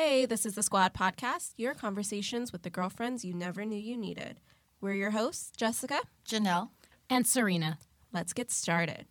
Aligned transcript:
Hey, 0.00 0.26
this 0.26 0.46
is 0.46 0.54
the 0.54 0.62
Squad 0.62 0.94
Podcast, 0.94 1.54
your 1.56 1.74
conversations 1.74 2.52
with 2.52 2.62
the 2.62 2.70
girlfriends 2.70 3.24
you 3.24 3.34
never 3.34 3.64
knew 3.64 3.76
you 3.76 3.96
needed. 3.96 4.38
We're 4.80 4.92
your 4.92 5.10
hosts, 5.10 5.50
Jessica. 5.56 5.98
Jenelle. 6.24 6.68
And 7.10 7.24
Cyrina. 7.24 7.78
Let's 8.12 8.32
get 8.32 8.52
started. 8.52 9.06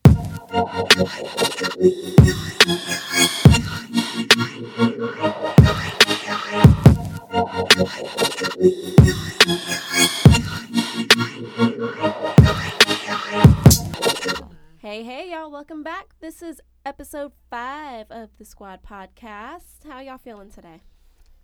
Hey, 14.78 15.04
hey, 15.04 15.32
y'all, 15.32 15.52
welcome 15.52 15.84
back. 15.84 16.16
This 16.22 16.42
is 16.42 16.62
episode 16.88 17.34
five 17.50 18.06
of 18.10 18.30
the 18.38 18.46
Squad 18.46 18.80
Podcast. 18.82 19.84
How 19.86 20.00
y'all 20.00 20.18
feeling 20.18 20.50
today? 20.50 20.84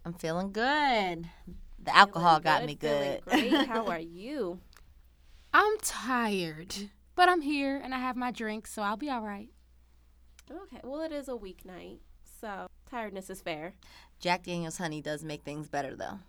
I'm 0.05 0.13
feeling 0.13 0.53
good. 0.53 1.27
The 1.83 1.93
alcohol 1.93 2.39
Feeling 2.39 2.43
got 2.43 2.65
me 2.65 2.75
good. 2.75 3.25
Great. 3.25 3.51
How 3.67 3.87
are 3.87 3.99
you? 3.99 4.61
I'm 5.53 5.77
tired, 5.79 6.73
but 7.15 7.27
I'm 7.27 7.41
here 7.41 7.75
and 7.83 7.93
I 7.93 7.99
have 7.99 8.15
my 8.15 8.31
drink, 8.31 8.67
so 8.67 8.83
I'll 8.83 8.95
be 8.95 9.09
all 9.09 9.19
right. 9.19 9.49
Okay, 10.49 10.79
well, 10.81 11.01
it 11.01 11.11
is 11.11 11.27
a 11.27 11.33
weeknight, 11.33 11.99
so 12.39 12.67
tiredness 12.89 13.29
is 13.29 13.41
fair. 13.41 13.73
Jack 14.21 14.43
Daniels 14.43 14.77
honey 14.77 15.01
does 15.01 15.25
make 15.25 15.43
things 15.43 15.67
better 15.67 15.93
though. 15.93 16.19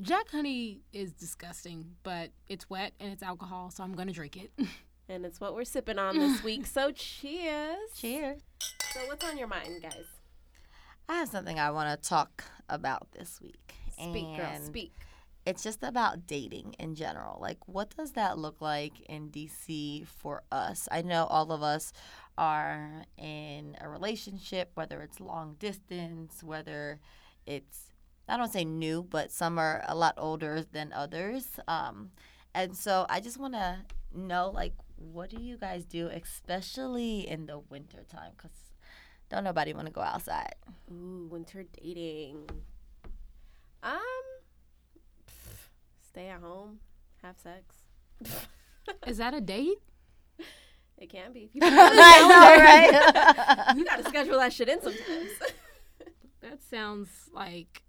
Jack 0.00 0.30
Honey 0.30 0.82
is 0.92 1.10
disgusting, 1.12 1.96
but 2.04 2.30
it's 2.48 2.70
wet 2.70 2.92
and 3.00 3.12
it's 3.12 3.22
alcohol, 3.24 3.72
so 3.72 3.82
I'm 3.82 3.94
going 3.94 4.08
to 4.08 4.14
drink 4.14 4.36
it. 4.36 4.52
And 5.08 5.24
it's 5.26 5.40
what 5.40 5.54
we're 5.54 5.64
sipping 5.64 5.98
on 5.98 6.18
this 6.18 6.42
week. 6.42 6.66
So 6.72 6.90
cheers. 6.92 7.76
Cheers. 7.94 8.40
So 8.92 9.00
what's 9.06 9.24
on 9.24 9.36
your 9.36 9.48
mind, 9.48 9.82
guys? 9.82 10.06
I 11.08 11.16
have 11.16 11.28
something 11.28 11.58
I 11.58 11.70
want 11.70 12.02
to 12.02 12.08
talk 12.08 12.44
about 12.68 13.08
this 13.12 13.40
week. 13.42 13.74
Speak, 13.92 14.36
girl, 14.36 14.50
speak. 14.64 14.92
It's 15.44 15.62
just 15.62 15.82
about 15.82 16.26
dating 16.26 16.74
in 16.78 16.94
general. 16.94 17.38
Like, 17.40 17.58
what 17.66 17.94
does 17.94 18.12
that 18.12 18.38
look 18.38 18.62
like 18.62 19.00
in 19.02 19.28
DC 19.28 20.06
for 20.06 20.42
us? 20.50 20.88
I 20.90 21.02
know 21.02 21.26
all 21.26 21.52
of 21.52 21.62
us 21.62 21.92
are 22.38 23.02
in 23.18 23.76
a 23.80 23.88
relationship, 23.88 24.70
whether 24.74 25.02
it's 25.02 25.20
long 25.20 25.56
distance, 25.58 26.42
whether 26.42 26.98
it's, 27.46 27.92
I 28.26 28.38
don't 28.38 28.50
say 28.52 28.64
new, 28.64 29.02
but 29.02 29.30
some 29.30 29.58
are 29.58 29.84
a 29.86 29.94
lot 29.94 30.14
older 30.16 30.64
than 30.72 30.92
others. 30.94 31.46
Um, 31.68 32.10
and 32.54 32.74
so 32.74 33.04
I 33.10 33.20
just 33.20 33.38
want 33.38 33.52
to 33.52 33.80
know, 34.14 34.50
like, 34.50 34.72
what 34.96 35.30
do 35.30 35.40
you 35.40 35.56
guys 35.56 35.84
do, 35.84 36.08
especially 36.08 37.28
in 37.28 37.46
the 37.46 37.58
winter 37.58 38.04
time? 38.08 38.32
Because 38.36 38.56
don't 39.28 39.44
nobody 39.44 39.72
want 39.72 39.86
to 39.86 39.92
go 39.92 40.00
outside. 40.00 40.54
Ooh, 40.90 41.28
winter 41.30 41.64
dating. 41.82 42.48
Um, 43.82 44.00
pff, 45.26 45.68
stay 46.08 46.28
at 46.28 46.40
home, 46.40 46.78
have 47.22 47.36
sex. 47.38 47.76
is 49.06 49.18
that 49.18 49.34
a 49.34 49.40
date? 49.40 49.78
It 50.96 51.10
can 51.10 51.32
be. 51.32 51.44
If 51.44 51.54
you, 51.54 51.60
I 51.64 52.20
know, 52.28 53.66
right? 53.66 53.76
you 53.76 53.84
gotta 53.84 54.04
schedule 54.04 54.38
that 54.38 54.52
shit 54.52 54.68
in 54.68 54.80
sometimes. 54.80 55.30
That 56.40 56.62
sounds 56.62 57.08
like, 57.32 57.83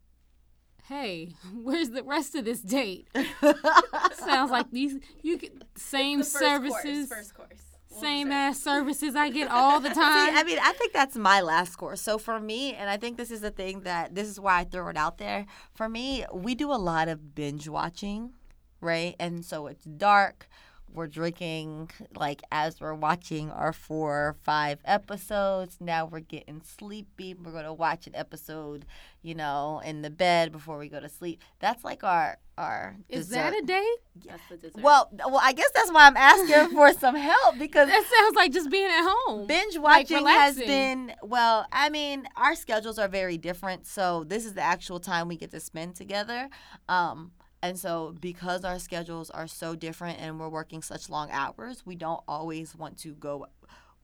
hey, 0.87 1.33
where's 1.63 1.89
the 1.89 2.03
rest 2.03 2.35
of 2.35 2.45
this 2.45 2.61
date? 2.61 3.07
sounds 4.13 4.51
like 4.51 4.71
these 4.71 4.97
you 5.21 5.37
get 5.37 5.63
same 5.75 6.19
The 6.19 6.25
first 6.25 6.37
course, 6.39 6.83
services, 6.83 7.09
first 7.09 7.33
course. 7.33 7.49
We'll 7.89 8.01
same 8.01 8.27
say. 8.27 8.33
ass 8.33 8.59
services 8.61 9.15
I 9.15 9.29
get 9.29 9.49
all 9.51 9.79
the 9.79 9.89
See, 9.89 9.95
time. 9.95 10.35
I 10.35 10.43
mean, 10.43 10.59
I 10.61 10.73
think 10.73 10.91
that's 10.93 11.15
my 11.15 11.41
last 11.41 11.75
course. 11.77 12.01
So 12.01 12.17
for 12.17 12.39
me, 12.39 12.73
and 12.73 12.89
I 12.89 12.97
think 12.97 13.17
this 13.17 13.31
is 13.31 13.41
the 13.41 13.51
thing 13.51 13.81
that 13.81 14.15
this 14.15 14.27
is 14.27 14.39
why 14.39 14.59
I 14.59 14.63
throw 14.65 14.89
it 14.89 14.97
out 14.97 15.17
there. 15.17 15.45
For 15.73 15.87
me, 15.87 16.25
we 16.33 16.55
do 16.55 16.71
a 16.71 16.75
lot 16.75 17.07
of 17.07 17.35
binge 17.35 17.69
watching, 17.69 18.33
right? 18.81 19.15
And 19.19 19.45
so 19.45 19.67
it's 19.67 19.85
dark. 19.85 20.47
We're 20.95 21.07
drinking 21.07 21.91
like 22.15 22.41
as 22.51 22.79
we're 22.79 22.93
watching 22.93 23.51
our 23.51 23.73
four 23.73 24.13
or 24.29 24.35
five 24.43 24.79
episodes. 24.85 25.77
Now 25.79 26.05
we're 26.05 26.21
getting 26.21 26.61
sleepy. 26.63 27.33
We're 27.33 27.51
gonna 27.51 27.73
watch 27.73 28.07
an 28.07 28.15
episode, 28.15 28.85
you 29.21 29.35
know, 29.35 29.81
in 29.83 30.01
the 30.01 30.09
bed 30.09 30.51
before 30.51 30.77
we 30.77 30.87
go 30.89 30.99
to 30.99 31.09
sleep. 31.09 31.41
That's 31.59 31.83
like 31.83 32.03
our 32.03 32.37
our. 32.57 32.95
is 33.09 33.27
dessert. 33.27 33.35
that 33.35 33.53
a 33.57 33.65
date? 33.65 33.97
That's 34.27 34.41
the 34.49 34.55
dessert. 34.57 34.81
well, 34.81 35.09
well, 35.17 35.41
I 35.43 35.51
guess 35.51 35.69
that's 35.75 35.91
why 35.91 36.07
I'm 36.07 36.15
asking 36.15 36.69
for 36.75 36.93
some 36.93 37.15
help 37.15 37.59
because 37.59 37.89
That 37.89 38.05
sounds 38.05 38.35
like 38.35 38.53
just 38.53 38.69
being 38.71 38.87
at 38.89 39.03
home. 39.05 39.45
binge 39.47 39.75
Like, 39.75 40.09
watching 40.09 40.25
has 40.25 40.55
been 40.57 41.13
well 41.21 41.65
i 41.71 41.89
mean 41.89 42.25
our 42.37 42.55
schedules 42.55 42.97
are 42.97 43.07
very 43.07 43.37
different 43.37 43.85
so 43.85 44.23
this 44.23 44.45
is 44.45 44.53
the 44.53 44.61
actual 44.61 44.99
time 44.99 45.27
we 45.27 45.35
get 45.35 45.51
to 45.51 45.59
spend 45.59 45.95
together 45.95 46.49
um 46.87 47.31
and 47.61 47.79
so 47.79 48.15
because 48.19 48.63
our 48.63 48.79
schedules 48.79 49.29
are 49.29 49.47
so 49.47 49.75
different 49.75 50.19
and 50.19 50.39
we're 50.39 50.49
working 50.49 50.81
such 50.81 51.09
long 51.09 51.29
hours 51.31 51.85
we 51.85 51.95
don't 51.95 52.21
always 52.27 52.75
want 52.75 52.97
to 52.97 53.13
go 53.13 53.47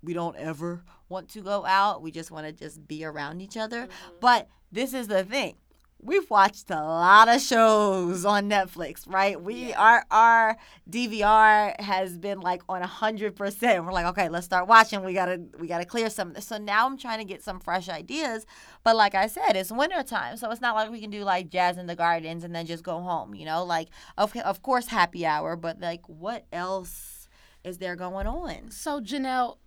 we 0.03 0.13
don't 0.13 0.35
ever 0.35 0.83
want 1.09 1.29
to 1.29 1.41
go 1.41 1.65
out. 1.65 2.01
We 2.01 2.11
just 2.11 2.31
want 2.31 2.47
to 2.47 2.51
just 2.51 2.87
be 2.87 3.05
around 3.05 3.41
each 3.41 3.57
other. 3.57 3.83
Mm-hmm. 3.83 4.15
But 4.19 4.47
this 4.71 4.93
is 4.93 5.07
the 5.07 5.23
thing 5.23 5.55
we've 6.03 6.29
watched 6.29 6.69
a 6.69 6.75
lot 6.75 7.29
of 7.29 7.41
shows 7.41 8.25
on 8.25 8.49
Netflix, 8.49 9.03
right? 9.07 9.41
We 9.41 9.73
our 9.73 10.05
our 10.09 10.57
DVR 10.89 11.79
has 11.79 12.17
been 12.17 12.39
like 12.39 12.61
on 12.67 12.81
hundred 12.81 13.35
percent. 13.35 13.85
We're 13.85 13.91
like, 13.91 14.05
okay, 14.07 14.29
let's 14.29 14.45
start 14.45 14.67
watching. 14.67 15.03
We 15.03 15.13
gotta 15.13 15.41
we 15.59 15.67
gotta 15.67 15.85
clear 15.85 16.09
some. 16.09 16.29
of 16.29 16.35
this. 16.35 16.45
So 16.45 16.57
now 16.57 16.85
I'm 16.85 16.97
trying 16.97 17.19
to 17.19 17.25
get 17.25 17.43
some 17.43 17.59
fresh 17.59 17.89
ideas. 17.89 18.45
But 18.83 18.95
like 18.95 19.15
I 19.15 19.27
said, 19.27 19.55
it's 19.55 19.71
winter 19.71 20.03
time, 20.03 20.37
so 20.37 20.49
it's 20.51 20.61
not 20.61 20.75
like 20.75 20.91
we 20.91 20.99
can 20.99 21.09
do 21.11 21.23
like 21.23 21.49
jazz 21.49 21.77
in 21.77 21.85
the 21.87 21.95
gardens 21.95 22.43
and 22.43 22.53
then 22.55 22.65
just 22.65 22.83
go 22.83 22.99
home. 22.99 23.35
You 23.35 23.45
know, 23.45 23.63
like 23.63 23.89
of 24.17 24.35
of 24.37 24.61
course 24.61 24.87
happy 24.87 25.25
hour, 25.25 25.55
but 25.55 25.79
like 25.79 26.07
what 26.07 26.45
else 26.51 27.27
is 27.63 27.77
there 27.77 27.95
going 27.95 28.27
on? 28.27 28.71
So 28.71 28.99
Jenelle, 28.99 29.57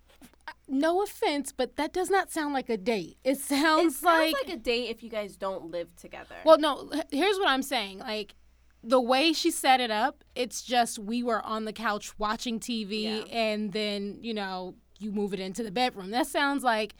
no 0.68 1.02
offense, 1.02 1.52
but 1.52 1.76
that 1.76 1.92
does 1.92 2.10
not 2.10 2.30
sound 2.30 2.54
like 2.54 2.68
a 2.68 2.76
date. 2.76 3.18
It 3.24 3.30
it 3.32 3.38
sounds, 3.40 3.98
sounds 3.98 4.02
like, 4.02 4.34
like, 4.44 4.52
a 4.54 4.56
date 4.56 4.90
if 4.90 5.02
you 5.02 5.10
guys 5.10 5.36
don't 5.36 5.70
live 5.70 5.94
together. 5.96 6.36
well, 6.44 6.58
no. 6.58 6.90
Here's 7.10 7.38
what 7.38 7.48
I'm 7.48 7.62
saying. 7.62 7.98
Like 7.98 8.34
the 8.82 9.00
way 9.00 9.32
she 9.32 9.50
set 9.50 9.80
it 9.80 9.90
up, 9.90 10.24
it's 10.34 10.62
just 10.62 10.98
we 10.98 11.22
were 11.22 11.42
on 11.44 11.64
the 11.64 11.72
couch 11.72 12.18
watching 12.18 12.60
TV, 12.60 13.04
Yeah. 13.04 13.24
and 13.32 13.72
then 13.72 14.18
you 14.22 14.34
know 14.34 14.74
you 14.98 15.10
move 15.12 15.34
it 15.34 15.40
into 15.40 15.62
the 15.62 15.70
bedroom. 15.70 16.10
That 16.10 16.26
sounds 16.26 16.62
like 16.62 16.94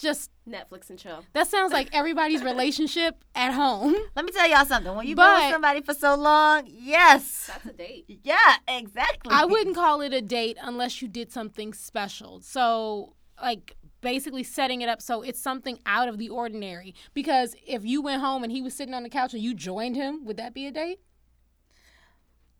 just 0.00 0.30
Netflix 0.48 0.90
and 0.90 0.98
chill. 0.98 1.24
that 1.32 1.46
sounds 1.46 1.72
like 1.72 1.88
everybody's 1.92 2.42
relationship 2.42 3.22
at 3.34 3.52
home. 3.52 3.94
Let 4.16 4.24
me 4.24 4.32
tell 4.32 4.48
y'all 4.48 4.64
something. 4.64 4.94
When 4.94 5.06
you've 5.06 5.16
been 5.16 5.32
with 5.34 5.52
somebody 5.52 5.82
for 5.82 5.94
so 5.94 6.14
long, 6.16 6.64
yes. 6.66 7.46
That's 7.46 7.66
a 7.66 7.72
date. 7.72 8.04
Yeah, 8.22 8.56
exactly. 8.68 9.32
I 9.32 9.44
wouldn't 9.44 9.76
call 9.76 10.00
it 10.00 10.12
a 10.12 10.20
date 10.22 10.56
unless 10.62 11.00
you 11.02 11.08
did 11.08 11.32
something 11.32 11.72
special. 11.72 12.40
So, 12.40 13.14
like, 13.40 13.76
basically 14.00 14.42
setting 14.42 14.80
it 14.80 14.88
up 14.88 15.02
so 15.02 15.22
it's 15.22 15.40
something 15.40 15.78
out 15.86 16.08
of 16.08 16.18
the 16.18 16.28
ordinary. 16.28 16.94
Because 17.14 17.54
if 17.66 17.84
you 17.84 18.02
went 18.02 18.22
home 18.22 18.42
and 18.42 18.52
he 18.52 18.62
was 18.62 18.74
sitting 18.74 18.94
on 18.94 19.02
the 19.02 19.08
couch 19.08 19.34
and 19.34 19.42
you 19.42 19.54
joined 19.54 19.96
him, 19.96 20.24
would 20.24 20.36
that 20.38 20.54
be 20.54 20.66
a 20.66 20.70
date? 20.70 21.00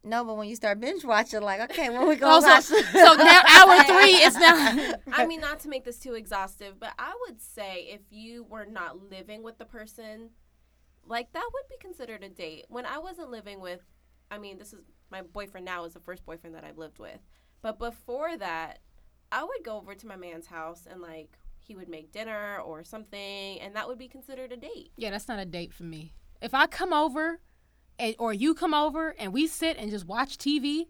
No, 0.02 0.24
but 0.24 0.36
when 0.36 0.48
you 0.48 0.56
start 0.56 0.80
binge 0.80 1.04
watching, 1.04 1.42
like, 1.42 1.60
okay, 1.70 1.90
when 1.90 2.08
we 2.08 2.16
go 2.16 2.40
Oh, 2.42 2.60
so, 2.60 2.80
so 2.80 2.80
now 3.14 3.42
hour 3.48 3.84
three 3.84 4.14
is 4.14 4.34
now. 4.36 4.94
I 5.12 5.26
mean, 5.26 5.40
not 5.40 5.60
to 5.60 5.68
make 5.68 5.84
this 5.84 5.98
too 5.98 6.14
exhaustive, 6.14 6.80
but 6.80 6.92
I 6.98 7.12
would 7.26 7.40
say 7.40 7.88
if 7.90 8.00
you 8.10 8.44
were 8.44 8.64
not 8.64 9.10
living 9.10 9.42
with 9.42 9.58
the 9.58 9.66
person, 9.66 10.30
like 11.04 11.32
that 11.32 11.48
would 11.52 11.68
be 11.68 11.76
considered 11.80 12.24
a 12.24 12.28
date. 12.28 12.66
When 12.68 12.86
I 12.86 12.98
wasn't 12.98 13.30
living 13.30 13.60
with, 13.60 13.80
I 14.30 14.38
mean, 14.38 14.58
this 14.58 14.72
is 14.72 14.80
my 15.10 15.22
boyfriend 15.22 15.66
now 15.66 15.84
is 15.84 15.94
the 15.94 16.00
first 16.00 16.24
boyfriend 16.24 16.54
that 16.56 16.64
I've 16.64 16.78
lived 16.78 16.98
with. 16.98 17.18
But 17.62 17.78
before 17.78 18.36
that, 18.38 18.78
I 19.30 19.42
would 19.44 19.64
go 19.64 19.76
over 19.76 19.94
to 19.94 20.06
my 20.06 20.16
man's 20.16 20.46
house 20.46 20.86
and 20.90 21.02
like 21.02 21.38
he 21.58 21.76
would 21.76 21.88
make 21.88 22.10
dinner 22.10 22.58
or 22.58 22.82
something, 22.84 23.60
and 23.60 23.76
that 23.76 23.86
would 23.86 23.98
be 23.98 24.08
considered 24.08 24.50
a 24.50 24.56
date. 24.56 24.92
Yeah, 24.96 25.10
that's 25.10 25.28
not 25.28 25.38
a 25.38 25.44
date 25.44 25.74
for 25.74 25.84
me. 25.84 26.14
If 26.40 26.54
I 26.54 26.66
come 26.66 26.92
over, 26.92 27.40
and, 28.00 28.16
or 28.18 28.32
you 28.32 28.54
come 28.54 28.74
over 28.74 29.14
and 29.18 29.32
we 29.32 29.46
sit 29.46 29.76
and 29.76 29.90
just 29.90 30.06
watch 30.06 30.38
TV, 30.38 30.86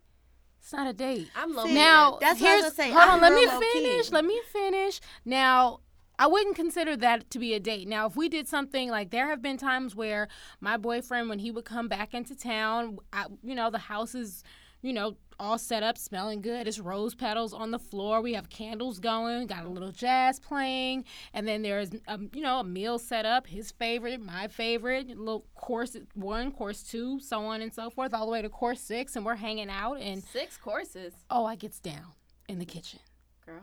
it's 0.60 0.72
not 0.72 0.86
a 0.86 0.92
date. 0.92 1.28
I'm 1.34 1.54
low. 1.54 1.64
Now, 1.64 2.18
That's 2.20 2.40
what 2.40 2.48
I 2.50 2.54
was 2.54 2.62
here's 2.62 2.62
gonna 2.62 2.74
say. 2.74 2.90
hold 2.90 3.02
I'm 3.02 3.10
on. 3.10 3.20
Let 3.20 3.32
me 3.34 3.46
finish. 3.72 4.10
Let 4.12 4.24
me 4.24 4.40
finish. 4.52 5.00
Now, 5.24 5.80
I 6.18 6.26
wouldn't 6.26 6.54
consider 6.54 6.96
that 6.98 7.30
to 7.30 7.38
be 7.38 7.54
a 7.54 7.60
date. 7.60 7.88
Now, 7.88 8.06
if 8.06 8.14
we 8.14 8.28
did 8.28 8.46
something 8.46 8.90
like 8.90 9.10
there 9.10 9.28
have 9.28 9.40
been 9.40 9.56
times 9.56 9.96
where 9.96 10.28
my 10.60 10.76
boyfriend, 10.76 11.28
when 11.28 11.38
he 11.38 11.50
would 11.50 11.64
come 11.64 11.88
back 11.88 12.12
into 12.14 12.36
town, 12.36 12.98
I, 13.12 13.26
you 13.42 13.54
know, 13.54 13.70
the 13.70 13.78
house 13.78 14.14
is, 14.14 14.44
you 14.82 14.92
know, 14.92 15.16
all 15.40 15.58
set 15.58 15.82
up, 15.82 15.98
smelling 15.98 16.40
good. 16.42 16.68
It's 16.68 16.78
rose 16.78 17.14
petals 17.14 17.52
on 17.52 17.70
the 17.72 17.78
floor. 17.78 18.20
We 18.20 18.34
have 18.34 18.48
candles 18.50 19.00
going. 19.00 19.46
Got 19.48 19.64
a 19.64 19.68
little 19.68 19.90
jazz 19.90 20.38
playing, 20.38 21.04
and 21.34 21.48
then 21.48 21.62
there's, 21.62 21.90
um, 22.06 22.30
you 22.34 22.42
know, 22.42 22.60
a 22.60 22.64
meal 22.64 22.98
set 22.98 23.26
up. 23.26 23.46
His 23.48 23.70
favorite, 23.72 24.20
my 24.20 24.46
favorite. 24.46 25.06
A 25.10 25.14
little 25.14 25.46
course 25.54 25.96
one, 26.14 26.52
course 26.52 26.82
two, 26.82 27.18
so 27.18 27.40
on 27.46 27.62
and 27.62 27.72
so 27.74 27.90
forth, 27.90 28.14
all 28.14 28.26
the 28.26 28.32
way 28.32 28.42
to 28.42 28.48
course 28.48 28.80
six, 28.80 29.16
and 29.16 29.24
we're 29.26 29.34
hanging 29.36 29.70
out. 29.70 29.94
And 30.00 30.22
Six 30.22 30.56
courses, 30.56 31.14
oh, 31.30 31.44
I 31.46 31.56
gets 31.56 31.80
down 31.80 32.12
in 32.48 32.58
the 32.58 32.66
kitchen. 32.66 33.00
girl. 33.46 33.62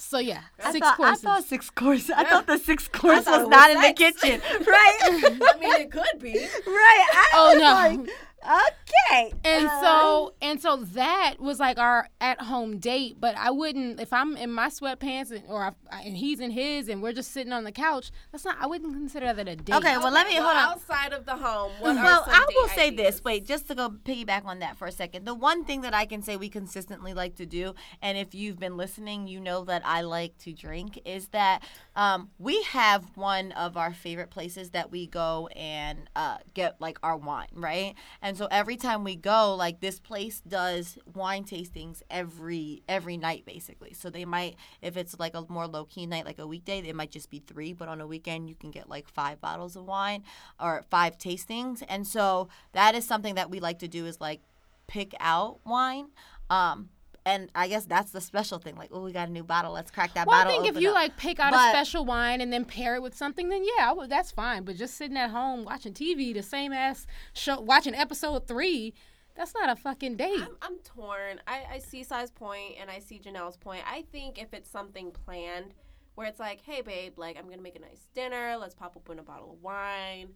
So 0.00 0.18
yeah, 0.18 0.42
I 0.64 0.70
six 0.70 0.86
thought, 0.86 0.96
courses. 0.96 1.24
I 1.24 1.28
thought 1.28 1.44
six 1.44 1.70
course. 1.70 2.08
I 2.08 2.22
Yeah. 2.22 2.28
thought 2.30 2.46
the 2.46 2.58
six 2.58 2.86
course 2.86 3.24
thought 3.24 3.40
was 3.40 3.48
not 3.48 3.68
was 3.74 3.76
in 3.76 3.82
the 3.82 3.92
kitchen, 3.94 4.40
right? 4.66 4.98
I 5.02 5.56
mean, 5.60 5.74
it 5.80 5.90
could 5.90 6.20
be. 6.20 6.34
Right. 6.66 7.06
I 7.12 7.30
Oh, 7.34 7.48
was 7.54 7.60
no. 7.60 8.06
like, 8.06 8.64
okay. 9.10 9.32
And 9.44 9.66
Uh, 9.66 9.80
so 9.80 10.34
and 10.48 10.62
so 10.62 10.76
that 10.76 11.34
was 11.38 11.60
like 11.60 11.78
our 11.78 12.08
at 12.22 12.40
home 12.40 12.78
date. 12.78 13.16
But 13.20 13.36
I 13.36 13.50
wouldn't 13.50 14.00
if 14.00 14.12
I'm 14.12 14.34
in 14.36 14.50
my 14.50 14.68
sweatpants 14.68 15.30
and 15.30 15.42
or 15.46 15.74
I, 15.90 16.00
and 16.02 16.16
he's 16.16 16.40
in 16.40 16.50
his 16.50 16.88
and 16.88 17.02
we're 17.02 17.12
just 17.12 17.32
sitting 17.32 17.52
on 17.52 17.64
the 17.64 17.72
couch. 17.72 18.10
That's 18.32 18.46
not. 18.46 18.56
I 18.58 18.66
wouldn't 18.66 18.94
consider 18.94 19.32
that 19.32 19.46
a 19.46 19.56
date. 19.56 19.76
Okay, 19.76 19.98
well, 19.98 20.10
let 20.10 20.26
me- 20.26 20.34
hold 20.36 20.46
on. 20.46 20.56
Outside 20.56 21.12
of 21.12 21.26
the 21.26 21.36
home, 21.36 21.72
what 21.80 21.96
are 21.96 22.02
well, 22.02 22.24
some 22.24 22.34
I 22.34 22.46
will 22.54 22.66
date 22.68 22.76
say 22.76 22.90
this. 22.90 23.22
Wait, 23.22 23.44
just 23.44 23.68
to 23.68 23.74
go 23.74 23.90
piggyback 23.90 24.44
on 24.46 24.60
that 24.60 24.78
for 24.78 24.86
a 24.86 24.92
second. 24.92 25.26
The 25.26 25.34
one 25.34 25.64
thing 25.64 25.82
that 25.82 25.94
I 25.94 26.06
can 26.06 26.22
say 26.22 26.36
we 26.36 26.48
consistently 26.48 27.12
like 27.12 27.36
to 27.36 27.46
do, 27.46 27.74
and 28.00 28.16
if 28.16 28.34
you've 28.34 28.58
been 28.58 28.76
listening, 28.76 29.26
you 29.28 29.40
know 29.40 29.64
that 29.64 29.82
I 29.84 30.00
like 30.00 30.38
to 30.38 30.52
drink, 30.52 31.00
is 31.04 31.28
that 31.28 31.62
um, 31.94 32.30
we 32.38 32.62
have 32.62 33.16
one 33.16 33.52
of 33.52 33.76
our 33.76 33.92
favorite 33.92 34.30
places 34.30 34.70
that 34.70 34.90
we 34.90 35.06
go 35.06 35.48
and 35.54 35.98
uh, 36.16 36.38
get 36.54 36.80
like 36.80 36.98
our 37.02 37.16
wine, 37.16 37.48
right? 37.52 37.94
And 38.22 38.36
so 38.36 38.48
every 38.50 38.76
time 38.76 39.04
we 39.04 39.16
go, 39.16 39.54
like 39.54 39.80
this 39.80 40.00
place 40.00 40.37
does 40.40 40.98
wine 41.14 41.44
tastings 41.44 42.02
every 42.10 42.82
every 42.88 43.16
night, 43.16 43.44
basically. 43.46 43.92
So 43.92 44.10
they 44.10 44.24
might, 44.24 44.56
if 44.82 44.96
it's 44.96 45.18
like 45.18 45.34
a 45.34 45.44
more 45.48 45.66
low 45.66 45.84
key 45.84 46.06
night, 46.06 46.24
like 46.24 46.38
a 46.38 46.46
weekday, 46.46 46.78
it 46.80 46.94
might 46.96 47.10
just 47.10 47.30
be 47.30 47.38
three, 47.40 47.72
but 47.72 47.88
on 47.88 48.00
a 48.00 48.06
weekend 48.06 48.48
you 48.48 48.54
can 48.54 48.70
get 48.70 48.88
like 48.88 49.08
five 49.08 49.40
bottles 49.40 49.76
of 49.76 49.84
wine 49.84 50.22
or 50.60 50.84
five 50.90 51.18
tastings. 51.18 51.82
And 51.88 52.06
so 52.06 52.48
that 52.72 52.94
is 52.94 53.04
something 53.06 53.34
that 53.36 53.50
we 53.50 53.60
like 53.60 53.78
to 53.80 53.88
do 53.88 54.06
is 54.06 54.20
like 54.20 54.40
pick 54.86 55.14
out 55.20 55.60
wine. 55.66 56.08
Um, 56.50 56.88
and 57.26 57.50
I 57.54 57.68
guess 57.68 57.84
that's 57.84 58.10
the 58.10 58.22
special 58.22 58.58
thing. 58.58 58.76
Like, 58.76 58.88
oh, 58.90 59.02
we 59.02 59.12
got 59.12 59.28
a 59.28 59.30
new 59.30 59.44
bottle. 59.44 59.72
Let's 59.74 59.90
crack 59.90 60.14
that 60.14 60.24
bottle. 60.26 60.30
Well, 60.30 60.40
I 60.40 60.44
bottle. 60.44 60.62
think 60.64 60.76
if 60.76 60.80
you 60.82 60.88
up. 60.90 60.94
like 60.94 61.16
pick 61.18 61.38
out 61.38 61.52
But- 61.52 61.68
a 61.68 61.70
special 61.70 62.06
wine 62.06 62.40
and 62.40 62.50
then 62.50 62.64
pair 62.64 62.94
it 62.94 63.02
with 63.02 63.14
something, 63.14 63.50
then 63.50 63.64
yeah, 63.64 63.90
I 63.90 63.92
would, 63.92 64.08
that's 64.08 64.30
fine. 64.30 64.64
But 64.64 64.76
just 64.76 64.94
sitting 64.94 65.16
at 65.18 65.28
home 65.30 65.64
watching 65.64 65.92
TV, 65.92 66.32
the 66.32 66.42
same 66.42 66.72
ass 66.72 67.06
show, 67.34 67.60
watching 67.60 67.94
episode 67.94 68.48
three, 68.48 68.94
that's 69.38 69.54
not 69.54 69.70
a 69.70 69.76
fucking 69.76 70.16
date. 70.16 70.40
I'm, 70.40 70.56
I'm 70.60 70.78
torn. 70.78 71.40
I, 71.46 71.62
I 71.74 71.78
see 71.78 72.02
Cy's 72.02 72.30
point 72.30 72.74
and 72.80 72.90
I 72.90 72.98
see 72.98 73.20
Jenelle's 73.20 73.56
point. 73.56 73.82
I 73.90 74.04
think 74.10 74.38
if 74.40 74.52
it's 74.52 74.68
something 74.68 75.12
planned, 75.12 75.74
where 76.16 76.26
it's 76.26 76.40
like, 76.40 76.60
hey 76.66 76.82
babe, 76.82 77.16
like 77.16 77.38
I'm 77.38 77.48
gonna 77.48 77.62
make 77.62 77.76
a 77.76 77.80
nice 77.80 78.08
dinner. 78.12 78.56
Let's 78.58 78.74
pop 78.74 78.94
open 78.96 79.20
a 79.20 79.22
bottle 79.22 79.52
of 79.52 79.62
wine. 79.62 80.30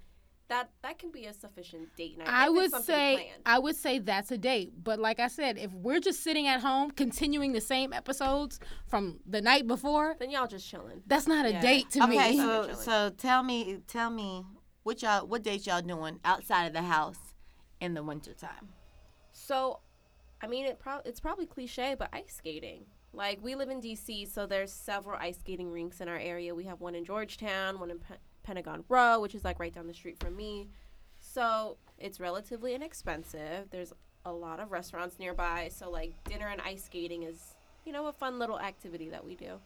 That 0.46 0.70
that 0.82 1.00
can 1.00 1.10
be 1.10 1.24
a 1.26 1.32
sufficient 1.32 1.88
date 1.96 2.18
night. 2.18 2.28
I 2.28 2.48
would 2.48 2.70
say 2.84 3.14
planned. 3.16 3.42
I 3.44 3.58
would 3.58 3.74
say 3.74 3.98
that's 3.98 4.30
a 4.30 4.38
date. 4.38 4.72
But 4.84 5.00
like 5.00 5.18
I 5.18 5.26
said, 5.26 5.58
if 5.58 5.72
we're 5.72 5.98
just 5.98 6.22
sitting 6.22 6.46
at 6.46 6.60
home 6.60 6.92
continuing 6.92 7.52
the 7.52 7.60
same 7.60 7.92
episodes 7.92 8.60
from 8.86 9.18
the 9.26 9.40
night 9.40 9.66
before, 9.66 10.14
then 10.20 10.30
y'all 10.30 10.46
just 10.46 10.68
chilling. 10.68 11.02
that's 11.08 11.26
not 11.26 11.46
a 11.46 11.50
Yeah. 11.50 11.60
date 11.60 11.90
to 11.90 12.04
okay, 12.04 12.30
me. 12.30 12.36
so 12.36 12.68
so 12.74 13.10
tell 13.18 13.42
me, 13.42 13.78
tell 13.88 14.10
me 14.10 14.44
what 14.84 15.02
y'all, 15.02 15.26
what 15.26 15.42
dates 15.42 15.66
y'all 15.66 15.82
doing 15.82 16.20
outside 16.24 16.66
of 16.66 16.72
the 16.72 16.82
house 16.82 17.18
in 17.80 17.94
the 17.94 18.02
wintertime? 18.04 18.68
So, 19.52 19.80
I 20.40 20.46
mean, 20.46 20.64
it 20.64 20.78
pro- 20.78 21.02
it's 21.04 21.20
probably 21.20 21.44
cliche, 21.44 21.94
but 21.98 22.08
ice 22.10 22.36
skating. 22.38 22.86
Like 23.12 23.38
we 23.42 23.54
live 23.54 23.68
in 23.68 23.82
DC, 23.82 24.32
so 24.32 24.46
there's 24.46 24.72
several 24.72 25.18
ice 25.20 25.38
skating 25.38 25.70
rinks 25.70 26.00
in 26.00 26.08
our 26.08 26.16
area. 26.16 26.54
We 26.54 26.64
have 26.64 26.80
one 26.80 26.94
in 26.94 27.04
Georgetown, 27.04 27.78
one 27.78 27.90
in 27.90 27.98
Pe- 27.98 28.16
Pentagon 28.42 28.82
Row, 28.88 29.20
which 29.20 29.34
is 29.34 29.44
like 29.44 29.60
right 29.60 29.74
down 29.74 29.86
the 29.86 29.92
street 29.92 30.18
from 30.18 30.36
me. 30.36 30.70
So 31.18 31.76
it's 31.98 32.18
relatively 32.18 32.74
inexpensive. 32.74 33.68
There's 33.70 33.92
a 34.24 34.32
lot 34.32 34.58
of 34.58 34.72
restaurants 34.72 35.18
nearby, 35.18 35.68
so 35.70 35.90
like 35.90 36.14
dinner 36.24 36.48
and 36.48 36.62
ice 36.62 36.84
skating 36.84 37.24
is, 37.24 37.54
you 37.84 37.92
know, 37.92 38.06
a 38.06 38.12
fun 38.12 38.38
little 38.38 38.58
activity 38.58 39.10
that 39.10 39.22
we 39.22 39.34
do. 39.34 39.60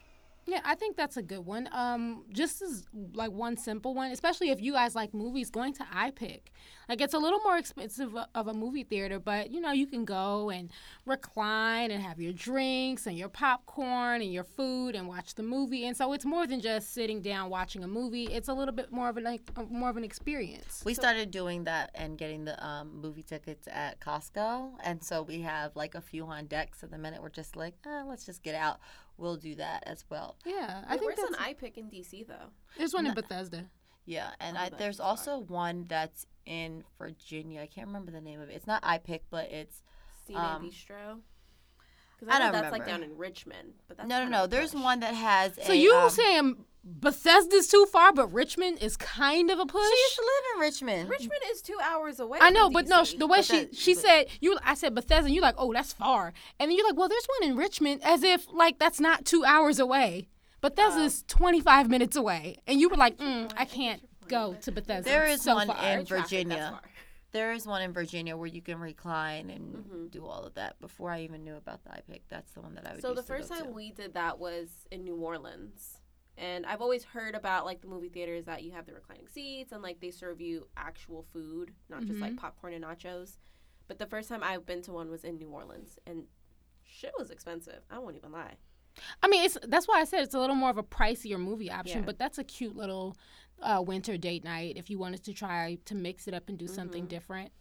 Yeah, 0.49 0.61
I 0.65 0.77
think 0.77 0.97
that's 0.97 1.17
a 1.17 1.23
good 1.23 1.45
one. 1.45 1.69
Um, 1.73 2.25
just 2.31 2.63
as 2.63 2.85
like 3.15 3.33
one 3.33 3.57
simple 3.57 3.95
one, 3.95 4.13
especially 4.13 4.51
if 4.51 4.63
you 4.63 4.73
guys 4.73 4.95
like 4.95 5.13
movies, 5.13 5.51
going 5.51 5.73
to 5.75 5.83
iPic. 5.85 6.41
Like 6.89 7.01
it's 7.01 7.15
a 7.15 7.19
little 7.19 7.41
more 7.41 7.59
expensive 7.59 8.15
of 8.33 8.47
a 8.47 8.55
movie 8.55 8.85
theater, 8.85 9.19
but 9.19 9.51
you 9.51 9.61
know 9.61 9.73
you 9.73 9.89
can 9.89 10.05
go 10.05 10.51
and 10.51 10.71
recline 11.05 11.91
and 11.91 12.01
have 12.01 12.21
your 12.21 12.33
drinks 12.33 13.09
and 13.09 13.19
your 13.19 13.29
popcorn 13.29 14.23
and 14.23 14.33
your 14.33 14.45
food 14.45 14.95
and 14.95 15.09
watch 15.09 15.35
the 15.35 15.43
movie. 15.43 15.85
And 15.85 15.97
so 15.97 16.13
it's 16.13 16.25
more 16.25 16.47
than 16.47 16.61
just 16.61 16.95
sitting 16.95 17.23
down 17.23 17.51
watching 17.51 17.83
a 17.83 17.89
movie. 17.89 18.27
It's 18.27 18.49
a 18.49 18.55
little 18.55 18.75
bit 18.75 18.93
more 18.93 19.09
of 19.09 19.17
an 19.17 19.25
like 19.25 19.43
more 19.69 19.91
of 19.91 19.97
an 19.97 20.05
experience. 20.05 20.83
We 20.85 20.95
started 20.95 21.33
doing 21.33 21.65
that 21.65 21.91
and 21.97 22.17
getting 22.17 22.45
the 22.45 22.65
um, 22.65 23.01
movie 23.01 23.25
tickets 23.25 23.67
at 23.69 23.99
Costco, 23.99 24.75
and 24.85 25.03
so 25.03 25.23
we 25.23 25.41
have 25.41 25.75
like 25.75 25.97
a 25.97 26.01
few 26.01 26.25
on 26.27 26.47
deck. 26.47 26.77
So 26.77 26.87
the 26.87 26.99
minute 26.99 27.21
we're 27.21 27.31
just 27.31 27.57
like, 27.57 27.75
eh, 27.85 28.03
let's 28.07 28.25
just 28.25 28.45
get 28.45 28.55
out, 28.55 28.79
we'll 29.19 29.37
do 29.37 29.55
that 29.57 29.83
as 29.87 30.05
well. 30.11 30.37
Yeah, 30.45 30.83
I 30.87 30.93
Wait, 30.93 31.01
think 31.01 31.17
where's 31.17 31.31
that's, 31.31 31.43
an 31.47 31.55
iPic 31.55 31.77
in 31.79 31.91
DC 31.91 32.27
though? 32.27 32.51
there's 32.77 32.95
one 32.95 33.07
in 33.07 33.15
Bethesda. 33.15 33.65
Yeah, 34.05 34.31
and 34.41 34.57
Oh, 34.57 34.61
I, 34.61 34.69
there's 34.71 34.99
far. 34.99 35.07
also 35.09 35.39
one 35.39 35.87
that's 35.89 36.27
in 36.45 36.85
Virginia. 36.99 37.61
I 37.61 37.67
can't 37.67 37.89
remember 37.89 38.13
the 38.13 38.21
name 38.21 38.41
of 38.41 38.49
it. 38.49 38.55
It's 38.55 38.67
not 38.67 38.83
iPic, 38.83 39.23
but 39.31 39.51
it's 39.51 39.83
Cine 40.29 40.37
Um, 40.37 40.63
Bistro. 40.71 41.21
Because 42.19 42.33
I 42.33 42.37
I, 42.37 42.39
don't 42.39 42.53
know. 42.53 42.61
that's 42.63 42.73
like 42.73 42.83
remember. 42.87 43.05
down 43.05 43.13
in 43.13 43.19
Richmond, 43.19 43.73
but 43.89 43.97
that's 43.99 44.09
no, 44.09 44.25
no, 44.25 44.29
no. 44.31 44.45
of 44.45 44.51
There's 44.51 44.73
push. 44.73 44.83
one 44.83 45.01
that 45.01 45.15
has. 45.15 45.59
So 45.63 45.73
a, 45.73 45.77
you 45.77 45.95
um, 45.95 46.11
saying 46.11 46.65
Bethesda's 46.83 47.69
too 47.69 47.87
far, 47.93 48.13
but 48.13 48.33
Richmond 48.33 48.79
is 48.81 48.97
kind 48.97 49.51
of 49.51 49.59
a 49.59 49.67
push? 49.67 49.83
she 49.85 49.91
used 50.03 50.15
to 50.17 50.23
live 50.23 50.45
in 50.55 50.61
Richmond. 50.61 51.11
Richmond 51.11 51.41
is 51.51 51.61
two 51.63 51.77
hours 51.83 52.21
away. 52.21 52.39
I 52.41 52.51
know, 52.51 52.67
from 52.67 52.73
but 52.75 52.89
no, 52.89 53.05
the 53.05 53.27
way 53.27 53.39
But 53.39 53.45
she 53.45 53.59
that- 53.65 53.75
she 53.77 53.95
but- 53.95 54.03
said 54.03 54.27
you, 54.41 54.59
I 54.65 54.75
said 54.75 54.95
Bethesda, 54.95 55.27
and 55.27 55.35
you're 55.35 55.43
like, 55.43 55.57
oh, 55.59 55.73
that's 55.73 55.93
far, 55.93 56.33
and 56.59 56.71
then 56.71 56.77
you're 56.77 56.87
like, 56.87 56.97
well, 56.97 57.09
there's 57.09 57.27
one 57.41 57.51
in 57.51 57.57
Richmond, 57.57 58.01
as 58.05 58.23
if 58.23 58.47
like 58.53 58.79
that's 58.79 59.01
not 59.01 59.25
two 59.25 59.45
hours 59.45 59.79
away. 59.79 60.29
But 60.63 60.75
Bethesda's 60.75 61.23
25 61.29 61.91
minutes 61.91 62.17
away, 62.17 62.57
and 62.67 62.81
you 62.81 62.89
were 62.89 62.97
like, 62.97 63.19
mm, 63.19 63.53
I 63.57 63.67
can't 63.67 64.01
go 64.27 64.55
to 64.63 64.73
Bethesda. 64.73 65.03
There 65.09 65.27
is 65.27 65.35
It's 65.37 65.45
so 65.45 65.55
one 65.55 65.67
far. 65.69 65.77
in 65.77 66.07
Traffic, 66.07 66.25
Virginia. 66.31 66.81
Far. 67.37 67.45
There 67.47 67.53
is 67.53 67.67
one 67.67 67.83
in 67.83 67.93
Virginia 67.93 68.37
where 68.37 68.47
you 68.47 68.63
can 68.63 68.79
recline 68.81 69.51
and 69.51 69.75
Mhm. 69.85 70.11
do 70.11 70.25
all 70.27 70.45
of 70.45 70.55
that. 70.55 70.79
Before 70.81 71.11
I 71.11 71.23
even 71.23 71.45
knew 71.45 71.55
about 71.57 71.83
the 71.85 71.91
iPic, 71.91 72.23
that's 72.29 72.53
the 72.53 72.61
one 72.61 72.75
that 72.75 72.87
I 72.87 72.93
would. 72.95 73.03
So 73.03 73.09
the 73.11 73.17
used 73.17 73.27
to 73.29 73.33
go 73.33 73.39
first 73.39 73.49
time 73.51 73.65
to. 73.65 73.71
we 73.71 73.93
did 73.93 74.15
that 74.15 74.39
was 74.39 74.87
in 74.91 75.05
New 75.05 75.17
Orleans. 75.17 76.01
And 76.39 76.67
I've 76.67 76.83
always 76.83 77.03
heard 77.05 77.35
about 77.35 77.65
like 77.65 77.81
the 77.81 77.87
movie 77.89 78.09
theaters 78.11 78.45
that 78.45 78.63
you 78.63 78.73
have 78.73 78.85
the 78.87 78.93
reclining 78.93 79.27
seats 79.29 79.73
and 79.73 79.83
like 79.83 80.01
they 80.01 80.11
serve 80.11 80.41
you 80.41 80.69
actual 80.77 81.23
food, 81.23 81.75
not 81.89 82.05
just 82.05 82.21
like 82.21 82.37
popcorn 82.37 82.75
and 82.75 82.85
nachos. 82.85 83.39
But 83.89 83.99
the 83.99 84.07
first 84.07 84.29
time 84.29 84.43
I've 84.43 84.67
been 84.67 84.83
to 84.83 84.93
one 84.93 85.11
was 85.11 85.25
in 85.25 85.37
New 85.39 85.49
Orleans 85.49 85.99
and 86.07 86.27
shit 86.85 87.13
was 87.19 87.31
expensive. 87.31 87.85
I 87.91 87.99
won't 87.99 88.17
even 88.17 88.33
lie. 88.33 88.57
I 89.23 89.29
mean, 89.29 89.45
it's 89.45 89.57
that's 89.63 89.87
why 89.87 90.01
I 90.01 90.05
said 90.05 90.23
it's 90.23 90.35
a 90.35 90.39
little 90.39 90.57
more 90.57 90.71
of 90.71 90.79
a 90.79 90.83
pricier 90.83 91.39
movie 91.39 91.71
option, 91.71 92.01
Yeah. 92.01 92.07
but 92.07 92.19
that's 92.19 92.39
a 92.39 92.45
cute 92.45 92.77
little 92.77 93.17
uh, 93.63 93.83
winter 93.85 94.17
date 94.17 94.45
night 94.45 94.77
if 94.77 94.91
you 94.91 94.99
wanted 94.99 95.23
to 95.25 95.33
try 95.33 95.79
to 95.85 95.95
mix 95.95 96.29
it 96.29 96.35
up 96.35 96.49
and 96.49 96.59
do 96.59 96.67
something 96.67 97.03
Mm-hmm. 97.03 97.09
different. 97.09 97.53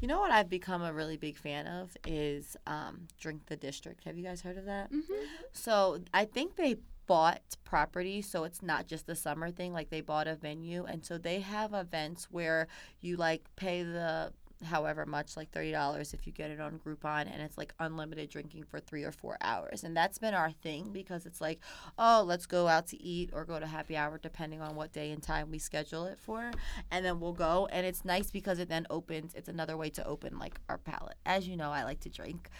You 0.00 0.08
know 0.08 0.20
what 0.20 0.30
I've 0.30 0.48
become 0.48 0.82
a 0.82 0.92
really 0.94 1.18
big 1.18 1.36
fan 1.36 1.66
of 1.66 1.94
is 2.06 2.56
um, 2.66 3.06
Drink 3.20 3.46
the 3.46 3.56
District. 3.56 4.02
Have 4.04 4.16
you 4.16 4.24
guys 4.24 4.40
heard 4.40 4.56
of 4.56 4.64
that? 4.64 4.90
Mm-hmm. 4.90 5.24
So 5.52 6.00
I 6.14 6.24
think 6.24 6.56
they 6.56 6.76
bought 7.06 7.42
property, 7.64 8.22
so 8.22 8.44
it's 8.44 8.62
not 8.62 8.86
just 8.86 9.06
the 9.06 9.14
summer 9.16 9.50
thing. 9.50 9.72
Like 9.74 9.90
they 9.90 10.00
bought 10.00 10.26
a 10.26 10.36
venue, 10.36 10.84
and 10.84 11.04
so 11.04 11.18
they 11.18 11.40
have 11.40 11.74
events 11.74 12.28
where 12.30 12.66
you 13.00 13.16
like 13.16 13.44
pay 13.56 13.82
the 13.82 14.32
however 14.64 15.06
much, 15.06 15.36
like 15.36 15.50
thirty 15.50 15.72
dollars 15.72 16.14
if 16.14 16.26
you 16.26 16.32
get 16.32 16.50
it 16.50 16.60
on 16.60 16.78
Groupon, 16.78 17.32
and 17.32 17.42
it's 17.42 17.58
like 17.58 17.74
unlimited 17.78 18.30
drinking 18.30 18.64
for 18.64 18.80
three 18.80 19.04
or 19.04 19.12
four 19.12 19.36
hours. 19.40 19.84
And 19.84 19.96
that's 19.96 20.18
been 20.18 20.34
our 20.34 20.50
thing 20.50 20.90
because 20.92 21.26
it's 21.26 21.40
like, 21.40 21.60
oh, 21.98 22.24
let's 22.26 22.46
go 22.46 22.68
out 22.68 22.86
to 22.88 23.02
eat 23.02 23.30
or 23.32 23.44
go 23.44 23.58
to 23.58 23.66
happy 23.66 23.96
hour 23.96 24.18
depending 24.18 24.60
on 24.60 24.76
what 24.76 24.92
day 24.92 25.10
and 25.10 25.22
time 25.22 25.50
we 25.50 25.58
schedule 25.58 26.04
it 26.06 26.18
for, 26.18 26.50
and 26.90 27.04
then 27.04 27.20
we'll 27.20 27.32
go. 27.32 27.68
And 27.70 27.86
it's 27.86 28.04
nice 28.04 28.30
because 28.30 28.58
it 28.58 28.68
then 28.68 28.86
opens. 28.90 29.34
It's 29.34 29.48
another 29.48 29.76
way 29.76 29.90
to 29.90 30.06
open 30.06 30.38
like 30.38 30.60
our 30.68 30.78
palate. 30.78 31.16
As 31.26 31.48
you 31.48 31.56
know, 31.56 31.70
I 31.70 31.84
like 31.84 32.00
to 32.00 32.10
drink. 32.10 32.50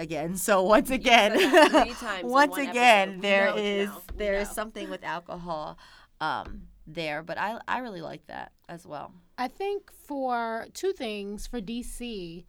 Again, 0.00 0.36
so 0.36 0.62
once 0.62 0.90
again, 0.90 1.36
said 1.36 1.50
that 1.50 1.84
three 1.84 1.94
times 1.94 2.24
once 2.24 2.56
again, 2.56 3.08
episode. 3.08 3.22
There 3.22 3.58
is 3.58 3.90
there 4.14 4.34
is 4.34 4.48
something 4.48 4.90
with 4.90 5.02
alcohol 5.02 5.76
um, 6.20 6.68
there, 6.86 7.22
but 7.22 7.36
I 7.36 7.58
I 7.66 7.78
really 7.78 8.00
like 8.00 8.26
that 8.28 8.52
as 8.68 8.86
well. 8.86 9.12
I 9.38 9.48
think 9.48 9.90
for 9.92 10.66
two 10.74 10.92
things 10.92 11.46
for 11.46 11.60
DC, 11.60 12.44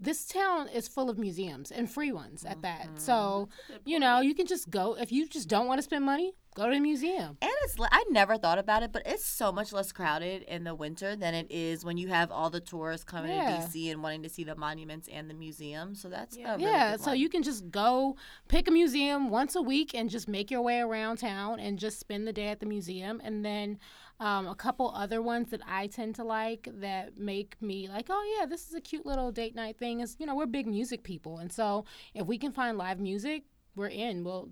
this 0.00 0.26
town 0.26 0.68
is 0.68 0.88
full 0.88 1.08
of 1.08 1.18
museums 1.18 1.70
and 1.70 1.90
free 1.90 2.12
ones 2.12 2.44
at 2.44 2.62
that. 2.62 2.82
Mm-hmm. 2.86 2.98
So, 2.98 3.48
you 3.84 3.98
know, 3.98 4.20
you 4.20 4.34
can 4.34 4.46
just 4.46 4.68
go 4.70 4.96
if 4.98 5.12
you 5.12 5.28
just 5.28 5.48
don't 5.48 5.66
want 5.66 5.78
to 5.78 5.82
spend 5.82 6.04
money, 6.04 6.32
go 6.54 6.68
to 6.68 6.74
the 6.74 6.80
museum. 6.80 7.38
And 7.40 7.50
it's 7.64 7.76
I 7.80 8.04
never 8.10 8.36
thought 8.36 8.58
about 8.58 8.82
it, 8.82 8.92
but 8.92 9.02
it's 9.06 9.24
so 9.24 9.52
much 9.52 9.72
less 9.72 9.92
crowded 9.92 10.42
in 10.42 10.64
the 10.64 10.74
winter 10.74 11.16
than 11.16 11.34
it 11.34 11.46
is 11.50 11.82
when 11.84 11.96
you 11.96 12.08
have 12.08 12.30
all 12.30 12.50
the 12.50 12.60
tourists 12.60 13.04
coming 13.04 13.30
Yeah. 13.30 13.56
to 13.58 13.66
DC 13.68 13.90
and 13.90 14.02
wanting 14.02 14.22
to 14.22 14.28
see 14.28 14.44
the 14.44 14.54
monuments 14.56 15.08
and 15.10 15.30
the 15.30 15.34
museum. 15.34 15.94
So 15.94 16.08
that's 16.10 16.36
Yeah. 16.36 16.54
a 16.54 16.58
really 16.58 16.70
yeah, 16.70 16.96
so 16.96 17.12
you 17.12 17.28
can 17.30 17.42
just 17.42 17.70
go 17.70 18.16
pick 18.48 18.68
a 18.68 18.70
museum 18.70 19.30
once 19.30 19.54
a 19.56 19.62
week 19.62 19.94
and 19.94 20.10
just 20.10 20.28
make 20.28 20.50
your 20.50 20.62
way 20.62 20.80
around 20.80 21.18
town 21.18 21.58
and 21.58 21.78
just 21.78 21.98
spend 21.98 22.26
the 22.26 22.32
day 22.34 22.48
at 22.48 22.60
the 22.60 22.66
museum. 22.66 23.20
And 23.24 23.44
then 23.44 23.78
um, 24.18 24.46
a 24.48 24.54
couple 24.54 24.90
other 24.94 25.20
ones 25.20 25.50
that 25.50 25.60
I 25.66 25.86
tend 25.88 26.14
to 26.16 26.24
like 26.24 26.68
that 26.80 27.18
make 27.18 27.60
me 27.60 27.88
like, 27.88 28.06
oh 28.08 28.36
yeah, 28.38 28.46
this 28.46 28.68
is 28.68 28.74
a 28.74 28.80
cute 28.80 29.04
little 29.06 29.30
date 29.32 29.54
night 29.54 29.78
thing. 29.78 30.00
Is 30.00 30.16
you 30.18 30.26
know 30.26 30.34
we're 30.34 30.46
big 30.46 30.66
music 30.66 31.02
people, 31.02 31.38
and 31.38 31.52
so 31.52 31.84
if 32.14 32.26
we 32.26 32.38
can 32.38 32.52
find 32.52 32.78
live 32.78 32.98
music, 33.00 33.44
we're 33.74 33.88
in. 33.88 34.24
We'll 34.24 34.50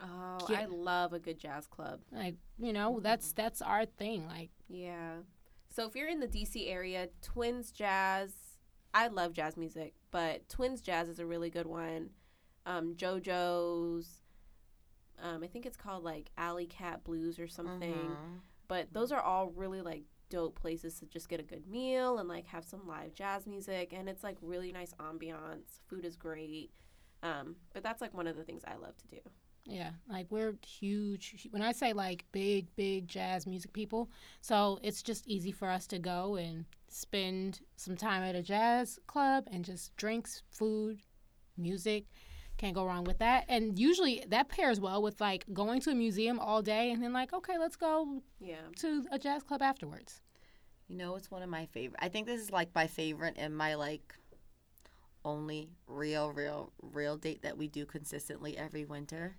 Oh, 0.00 0.38
Yeah. 0.48 0.60
I 0.60 0.64
love 0.66 1.12
a 1.12 1.18
good 1.18 1.38
jazz 1.40 1.66
club. 1.66 2.00
like 2.12 2.36
you 2.58 2.72
know 2.72 3.00
that's 3.00 3.32
that's 3.32 3.60
our 3.60 3.84
thing. 3.84 4.26
Like 4.26 4.50
Yeah. 4.68 5.16
So 5.68 5.86
if 5.86 5.94
you're 5.96 6.08
in 6.08 6.20
the 6.20 6.28
DC 6.28 6.68
area, 6.70 7.08
Twins 7.22 7.70
Jazz, 7.72 8.32
I 8.94 9.06
love 9.08 9.32
jazz 9.32 9.56
music, 9.56 9.94
but 10.10 10.48
Twins 10.48 10.80
Jazz 10.80 11.08
is 11.08 11.18
a 11.20 11.26
really 11.26 11.48
good 11.50 11.66
one. 11.66 12.10
Um, 12.66 12.94
JoJo's, 12.96 14.22
um, 15.22 15.42
I 15.42 15.46
think 15.46 15.66
it's 15.66 15.76
called 15.76 16.02
like 16.04 16.30
Alley 16.36 16.66
Cat 16.66 17.04
Blues 17.04 17.38
or 17.38 17.46
something. 17.48 17.92
Mhm. 17.94 18.40
But 18.70 18.92
those 18.92 19.10
are 19.10 19.20
all 19.20 19.48
really 19.48 19.82
like 19.82 20.04
dope 20.28 20.54
places 20.54 20.94
to 21.00 21.06
just 21.06 21.28
get 21.28 21.40
a 21.40 21.42
good 21.42 21.66
meal 21.66 22.18
and 22.18 22.28
like 22.28 22.46
have 22.46 22.64
some 22.64 22.86
live 22.86 23.14
jazz 23.14 23.44
music, 23.44 23.92
and 23.92 24.08
it's 24.08 24.22
like 24.22 24.36
really 24.40 24.70
nice 24.70 24.94
ambiance. 25.00 25.80
Food 25.88 26.04
is 26.04 26.14
great. 26.14 26.70
Um, 27.24 27.56
but 27.74 27.82
that's 27.82 28.00
like 28.00 28.14
one 28.14 28.28
of 28.28 28.36
the 28.36 28.44
things 28.44 28.62
I 28.64 28.76
love 28.76 28.96
to 28.98 29.08
do. 29.08 29.18
Yeah, 29.64 29.90
like 30.08 30.26
we're 30.30 30.54
huge. 30.64 31.48
When 31.50 31.62
I 31.62 31.72
say 31.72 31.92
like 31.92 32.26
big, 32.30 32.68
big 32.76 33.08
jazz 33.08 33.44
music 33.44 33.72
people, 33.72 34.08
so 34.40 34.78
it's 34.84 35.02
just 35.02 35.26
easy 35.26 35.50
for 35.50 35.68
us 35.68 35.88
to 35.88 35.98
go 35.98 36.36
and 36.36 36.64
spend 36.86 37.62
some 37.74 37.96
time 37.96 38.22
at 38.22 38.36
a 38.36 38.42
jazz 38.42 39.00
club 39.08 39.48
and 39.50 39.64
just 39.64 39.96
drinks, 39.96 40.44
food, 40.48 41.00
music. 41.58 42.04
Can't 42.60 42.74
go 42.74 42.84
wrong 42.84 43.04
with 43.04 43.20
that. 43.20 43.46
And 43.48 43.78
usually 43.78 44.22
that 44.28 44.50
pairs 44.50 44.78
well 44.78 45.00
with 45.00 45.18
like 45.18 45.46
going 45.50 45.80
to 45.80 45.90
a 45.90 45.94
museum 45.94 46.38
all 46.38 46.60
day 46.60 46.90
and 46.90 47.02
then 47.02 47.10
like, 47.10 47.32
okay, 47.32 47.56
let's 47.56 47.74
go 47.76 48.20
Yeah. 48.38 48.56
to 48.80 49.06
a 49.10 49.18
jazz 49.18 49.42
club 49.42 49.62
afterwards. 49.62 50.20
You 50.86 50.98
know, 50.98 51.16
it's 51.16 51.30
one 51.30 51.42
of 51.42 51.48
my 51.48 51.64
favorite. 51.64 51.98
I 52.02 52.10
think 52.10 52.26
this 52.26 52.38
is 52.38 52.50
like 52.50 52.68
my 52.74 52.86
favorite 52.86 53.36
and 53.38 53.56
my 53.56 53.76
like 53.76 54.14
only 55.24 55.70
real, 55.86 56.32
real, 56.32 56.70
real 56.82 57.16
date 57.16 57.40
that 57.44 57.56
we 57.56 57.66
do 57.66 57.86
consistently 57.86 58.58
every 58.58 58.84
winter. 58.84 59.36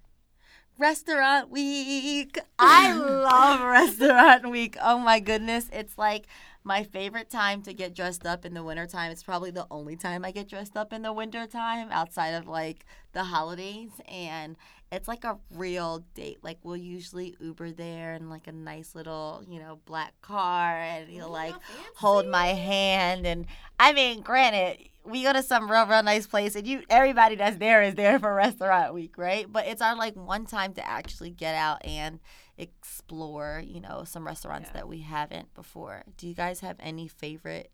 Restaurant 0.80 1.52
week. 1.52 2.40
I 2.58 2.92
love 2.98 3.62
restaurant 3.62 4.50
week. 4.50 4.78
Oh 4.82 4.98
my 4.98 5.20
goodness. 5.20 5.70
It's 5.72 5.96
like 5.96 6.26
my 6.64 6.84
favorite 6.84 7.30
time 7.30 7.62
to 7.64 7.74
get 7.74 7.96
dressed 7.96 8.26
up 8.26 8.46
in 8.46 8.54
the 8.54 8.64
wintertime. 8.64 9.12
It's 9.12 9.24
probably 9.24 9.52
the 9.52 9.66
only 9.72 9.96
time 9.96 10.24
I 10.24 10.32
get 10.32 10.48
dressed 10.48 10.78
up 10.78 10.94
in 10.94 11.02
the 11.02 11.14
wintertime 11.14 11.90
outside 11.92 12.30
of 12.30 12.48
like 12.48 12.86
the 13.14 13.24
holidays. 13.24 13.90
And 14.08 14.56
it's 14.92 15.08
like 15.08 15.24
a 15.24 15.38
real 15.56 16.04
date. 16.14 16.40
Like 16.44 16.60
we'll 16.64 16.78
usually 16.78 17.36
Uber 17.40 17.72
there 17.72 18.14
in 18.14 18.30
like 18.30 18.48
a 18.48 18.52
nice 18.52 18.94
little, 18.94 19.44
you 19.48 19.60
know, 19.60 19.80
black 19.86 20.14
car 20.22 20.78
and 20.78 21.10
he'll 21.10 21.32
like 21.32 21.56
hold 21.96 22.28
my 22.28 22.48
hand 22.48 23.26
and 23.26 23.48
I 23.80 23.94
mean, 23.94 24.22
granted, 24.22 24.88
we 25.04 25.24
go 25.24 25.34
to 25.34 25.42
some 25.42 25.72
real, 25.72 25.88
real 25.88 26.04
nice 26.04 26.28
place 26.28 26.56
and 26.56 26.68
you 26.68 26.84
everybody 26.90 27.36
that's 27.36 27.58
there 27.58 27.82
is 27.82 27.96
there 27.96 28.20
for 28.20 28.36
restaurant 28.36 28.94
week, 28.94 29.18
right? 29.18 29.52
But 29.52 29.66
it's 29.66 29.82
our 29.82 29.96
like 29.96 30.16
one 30.16 30.46
time 30.46 30.74
to 30.74 30.88
actually 30.88 31.32
get 31.32 31.56
out 31.56 31.84
and 31.84 32.20
explore, 32.58 33.62
you 33.66 33.80
know, 33.82 34.04
some 34.04 34.26
restaurants 34.26 34.70
Yeah. 34.70 34.74
that 34.74 34.88
we 34.88 35.00
haven't 35.00 35.54
before. 35.54 36.04
Do 36.18 36.28
you 36.28 36.34
guys 36.34 36.60
have 36.62 36.78
any 36.80 37.08
favorite 37.08 37.72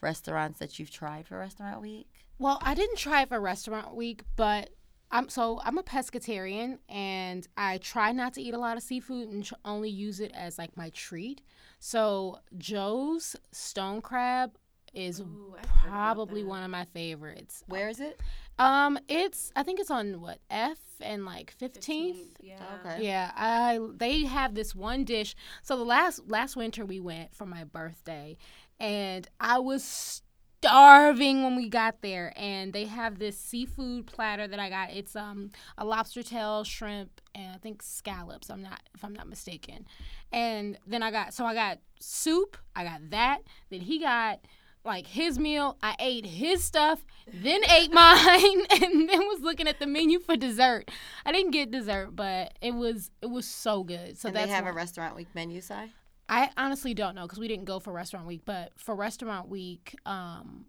restaurants 0.00 0.58
that 0.58 0.78
you've 0.78 0.90
tried 0.90 1.26
for 1.26 1.38
restaurant 1.38 1.80
week? 1.80 2.08
Well, 2.38 2.58
I 2.62 2.74
didn't 2.74 2.98
try 2.98 3.22
it 3.22 3.28
for 3.28 3.40
restaurant 3.40 3.94
week, 3.94 4.22
but 4.36 4.70
I'm 5.10 5.28
so 5.28 5.60
I'm 5.64 5.78
a 5.78 5.82
pescatarian 5.82 6.78
and 6.88 7.46
I 7.56 7.78
try 7.78 8.12
not 8.12 8.34
to 8.34 8.42
eat 8.42 8.54
a 8.54 8.58
lot 8.58 8.76
of 8.76 8.82
seafood 8.82 9.28
and 9.28 9.48
only 9.64 9.88
use 9.88 10.18
it 10.20 10.32
as 10.34 10.58
like 10.58 10.76
my 10.76 10.90
treat. 10.90 11.42
So 11.78 12.40
Joe's 12.58 13.36
stone 13.52 14.02
crab 14.02 14.58
is 14.96 15.20
Ooh, 15.20 15.54
I've 15.58 15.68
heard 15.68 15.88
about 15.88 15.92
probably 15.92 16.42
one 16.44 16.62
of 16.62 16.70
my 16.70 16.86
favorites. 16.86 17.62
Where 17.66 17.88
is 17.88 18.00
it? 18.00 18.20
Um, 18.58 18.98
it's 19.08 19.52
I 19.54 19.62
think 19.62 19.78
it's 19.78 19.90
on 19.90 20.20
what 20.20 20.38
F 20.50 20.78
and 21.00 21.24
like 21.26 21.54
15th. 21.60 21.78
15th, 21.78 22.16
Yeah. 22.40 22.54
Okay. 22.80 23.04
Yeah, 23.04 23.30
I 23.36 23.78
they 23.94 24.24
have 24.24 24.54
this 24.54 24.74
one 24.74 25.04
dish. 25.04 25.36
So 25.62 25.76
the 25.76 25.84
last 25.84 26.28
last 26.28 26.56
winter 26.56 26.84
we 26.84 26.98
went 26.98 27.34
for 27.34 27.46
my 27.46 27.64
birthday, 27.64 28.38
and 28.80 29.28
I 29.38 29.58
was 29.58 30.22
starving 30.62 31.42
when 31.42 31.54
we 31.56 31.68
got 31.68 32.00
there. 32.02 32.32
And 32.36 32.72
they 32.72 32.84
have 32.86 33.18
this 33.18 33.38
seafood 33.38 34.06
platter 34.06 34.48
that 34.48 34.58
I 34.58 34.70
got. 34.70 34.90
It's 34.92 35.14
um 35.14 35.50
a 35.76 35.84
lobster 35.84 36.22
tail, 36.22 36.64
shrimp, 36.64 37.20
and 37.34 37.54
I 37.54 37.58
think 37.58 37.82
scallops. 37.82 38.50
I'm 38.50 38.62
not 38.62 38.80
if 38.94 39.04
I'm 39.04 39.14
not 39.14 39.28
mistaken. 39.28 39.86
And 40.32 40.78
then 40.86 41.02
I 41.02 41.10
got 41.10 41.34
so 41.34 41.44
I 41.44 41.54
got 41.54 41.78
soup. 42.00 42.56
I 42.74 42.84
got 42.84 43.10
that. 43.10 43.40
Then 43.70 43.80
he 43.80 43.98
got 43.98 44.40
like 44.86 45.06
his 45.06 45.38
meal. 45.38 45.76
I 45.82 45.96
ate 45.98 46.24
his 46.24 46.64
stuff, 46.64 47.04
then 47.32 47.60
ate 47.70 47.92
mine, 47.92 48.60
and 48.70 49.08
then 49.08 49.18
was 49.26 49.40
looking 49.42 49.68
at 49.68 49.78
the 49.80 49.86
menu 49.86 50.18
for 50.20 50.36
dessert. 50.36 50.90
I 51.24 51.32
didn't 51.32 51.50
get 51.50 51.70
dessert, 51.70 52.10
but 52.14 52.52
it 52.62 52.72
was 52.74 53.10
it 53.20 53.26
was 53.30 53.46
so 53.46 53.82
good. 53.82 54.16
So 54.18 54.28
and 54.28 54.36
that's 54.36 54.46
they 54.46 54.52
have 54.52 54.64
why- 54.64 54.70
a 54.70 54.74
restaurant 54.74 55.16
week 55.16 55.28
menu, 55.34 55.60
Cy? 55.60 55.90
I 56.28 56.50
honestly 56.56 56.92
don't 56.92 57.14
know 57.14 57.22
because 57.22 57.38
we 57.38 57.46
didn't 57.46 57.66
go 57.66 57.78
for 57.78 57.92
restaurant 57.92 58.26
week, 58.26 58.42
but 58.44 58.72
for 58.76 58.96
restaurant 58.96 59.48
week, 59.48 59.94
um, 60.06 60.66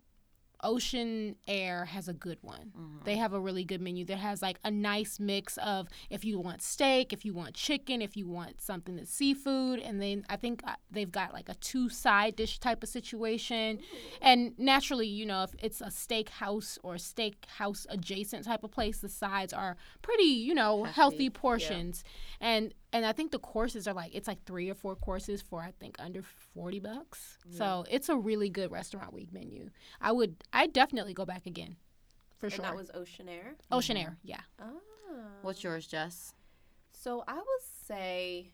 Ocean 0.64 1.36
Air 1.48 1.86
has 1.86 2.08
a 2.08 2.14
good 2.14 2.38
one. 2.42 2.72
Mm-hmm. 2.78 3.04
They 3.04 3.16
have 3.18 3.34
a 3.34 3.40
really 3.40 3.64
good 3.64 3.82
menu 3.82 4.06
that 4.06 4.18
has 4.18 4.42
like 4.42 4.60
a 4.64 4.72
nice 4.72 5.20
mix 5.20 5.58
of 5.58 5.88
if 6.10 6.26
you 6.26 6.40
want 6.40 6.62
steak, 6.62 7.14
if 7.14 7.26
you 7.26 7.34
want 7.34 7.54
chicken, 7.54 8.02
if 8.02 8.18
you 8.18 8.28
want 8.28 8.62
something 8.62 8.96
that's 8.96 9.12
seafood, 9.12 9.80
and 9.80 10.02
then 10.02 10.26
I 10.30 10.36
think 10.36 10.62
uh, 10.66 10.76
they've 10.92 11.12
got 11.12 11.34
like 11.34 11.50
a 11.50 11.56
two 11.56 11.90
side 11.90 12.36
dish 12.36 12.60
type 12.60 12.84
of 12.84 12.90
situation. 12.90 13.80
And 14.22 14.58
naturally, 14.58 15.08
you 15.08 15.26
know, 15.26 15.44
if 15.44 15.52
it's 15.60 15.82
a 15.82 15.92
steak 15.92 16.30
house 16.30 16.80
or 16.84 16.98
steak 16.98 17.46
house 17.58 17.86
adjacent 17.90 18.46
type 18.46 18.64
of 18.64 18.72
place, 18.72 19.00
the 19.00 19.10
sides 19.10 19.54
are 19.54 19.78
pretty, 20.02 20.24
you 20.24 20.54
know, 20.54 20.84
healthy 20.84 21.26
yeah. 21.26 21.30
portions. 21.34 22.04
And 22.40 22.74
and 22.98 23.06
I 23.06 23.12
think 23.13 23.32
the 23.32 23.39
courses 23.39 23.88
are 23.88 23.94
like 23.94 24.13
it's 24.16 24.27
like 24.27 24.44
three 24.46 24.70
or 24.70 24.74
four 24.75 24.96
courses 24.96 25.42
for 25.42 25.62
I 25.62 25.72
think 25.80 25.96
under 26.00 26.22
forty 26.24 26.80
bucks. 26.80 27.38
So 27.50 27.86
it's 27.89 28.10
a 28.10 28.16
really 28.18 28.50
good 28.50 28.72
restaurant 28.72 29.13
week 29.13 29.32
menu. 29.32 29.70
I 30.01 30.12
would 30.12 30.36
I 30.51 30.68
definitely 30.68 31.13
go 31.13 31.25
back 31.25 31.46
again, 31.46 31.75
for 32.38 32.48
And 32.48 32.54
sure. 32.56 32.63
that 32.63 32.75
was 32.75 32.89
Ocean 32.94 33.30
Air. 33.30 33.56
Oceanaire, 33.72 34.16
yeah. 34.24 34.42
Ah. 34.60 34.66
What's 35.42 35.63
yours, 35.63 35.88
Jess? 35.88 36.34
So 36.92 37.24
I 37.27 37.36
would 37.36 37.63
say 37.88 38.51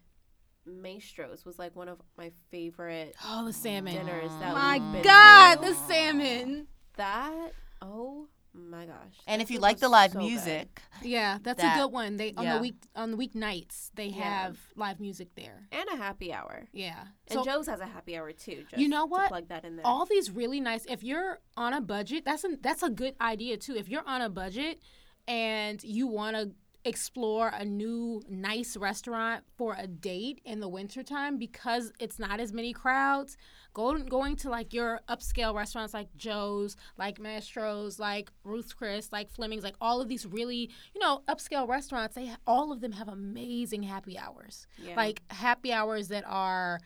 Mastro's 0.67 1.45
was 1.45 1.59
like 1.59 1.75
one 1.75 1.89
of 1.89 1.99
my 2.17 2.31
favorite 2.51 3.15
Oh, 3.25 3.45
the 3.45 3.53
salmon. 3.53 3.93
dinners 3.93 4.31
that 4.39 4.53
My 4.53 4.79
we've 4.79 4.93
been 4.93 5.01
God, 5.03 5.55
to. 5.55 5.69
the 5.69 5.73
salmon. 5.75 6.67
That 6.95 7.51
oh 7.81 8.27
my 8.53 8.85
gosh. 8.85 9.15
And 9.27 9.41
if 9.41 9.49
you 9.51 9.59
like 9.59 9.79
the 9.79 9.89
live 9.89 10.11
so 10.11 10.19
good. 10.19 10.27
music, 10.27 10.81
Yeah, 11.01 11.37
that's 11.41 11.61
That- 11.61 11.77
a 11.77 11.81
good 11.83 11.91
one. 11.91 12.17
They 12.17 12.33
on 12.37 12.43
yeah. 12.45 12.55
the 12.55 12.61
week 12.61 12.75
on 12.95 13.11
the 13.11 13.17
weeknights 13.17 13.89
they 13.95 14.07
Yeah. 14.07 14.23
have 14.43 14.57
live 14.75 14.99
music 14.99 15.33
there. 15.35 15.67
and 15.71 15.87
a 15.91 15.95
happy 15.97 16.31
hour. 16.31 16.67
Yeah. 16.71 17.01
And 17.27 17.39
So 17.39 17.43
Joe's 17.43 17.67
has 17.67 17.79
a 17.79 17.85
happy 17.87 18.15
hour 18.17 18.31
too. 18.31 18.65
Just 18.69 18.81
You 18.81 18.87
know 18.87 19.05
To 19.05 19.11
what? 19.11 19.27
plug 19.29 19.47
that 19.49 19.65
in 19.65 19.75
there. 19.77 19.85
all 19.87 20.05
these 20.05 20.29
really 20.31 20.59
nice 20.61 20.85
if 20.85 21.03
you're 21.03 21.39
on 21.57 21.73
a 21.73 21.81
budget, 21.81 22.25
that's 22.25 22.43
a 22.43 22.57
that's 22.61 22.83
a 22.83 22.89
good 22.89 23.15
idea 23.19 23.57
too. 23.57 23.75
If 23.75 23.89
you're 23.89 24.07
on 24.07 24.21
a 24.21 24.29
budget 24.29 24.79
and 25.27 25.83
you 25.83 26.07
want 26.07 26.35
to 26.35 26.51
explore 26.85 27.47
a 27.49 27.63
new 27.63 28.21
nice 28.29 28.75
restaurant 28.75 29.43
for 29.57 29.75
a 29.77 29.87
date 29.87 30.41
in 30.43 30.59
the 30.59 30.67
wintertime 30.67 31.37
because 31.37 31.93
it's 31.99 32.19
not 32.19 32.39
as 32.39 32.51
many 32.51 32.73
crowds 32.73 33.37
go, 33.73 33.97
going 33.99 34.35
to 34.35 34.49
like 34.49 34.73
your 34.73 34.99
upscale 35.07 35.55
restaurants 35.55 35.93
like 35.93 36.09
joe's 36.17 36.75
like 36.97 37.19
mastro's 37.19 37.99
like 37.99 38.31
ruth's 38.43 38.73
chris 38.73 39.11
like 39.13 39.29
fleming's 39.29 39.63
like 39.63 39.75
all 39.79 40.01
of 40.01 40.09
these 40.09 40.25
really 40.25 40.69
you 40.93 40.99
know 40.99 41.21
upscale 41.29 41.67
restaurants 41.67 42.15
they 42.15 42.31
all 42.45 42.71
of 42.73 42.81
them 42.81 42.91
have 42.91 43.07
amazing 43.07 43.83
happy 43.83 44.17
hours 44.17 44.67
Yeah. 44.77 44.95
like 44.95 45.21
happy 45.29 45.71
hours 45.71 46.09
that 46.09 46.25
are 46.27 46.79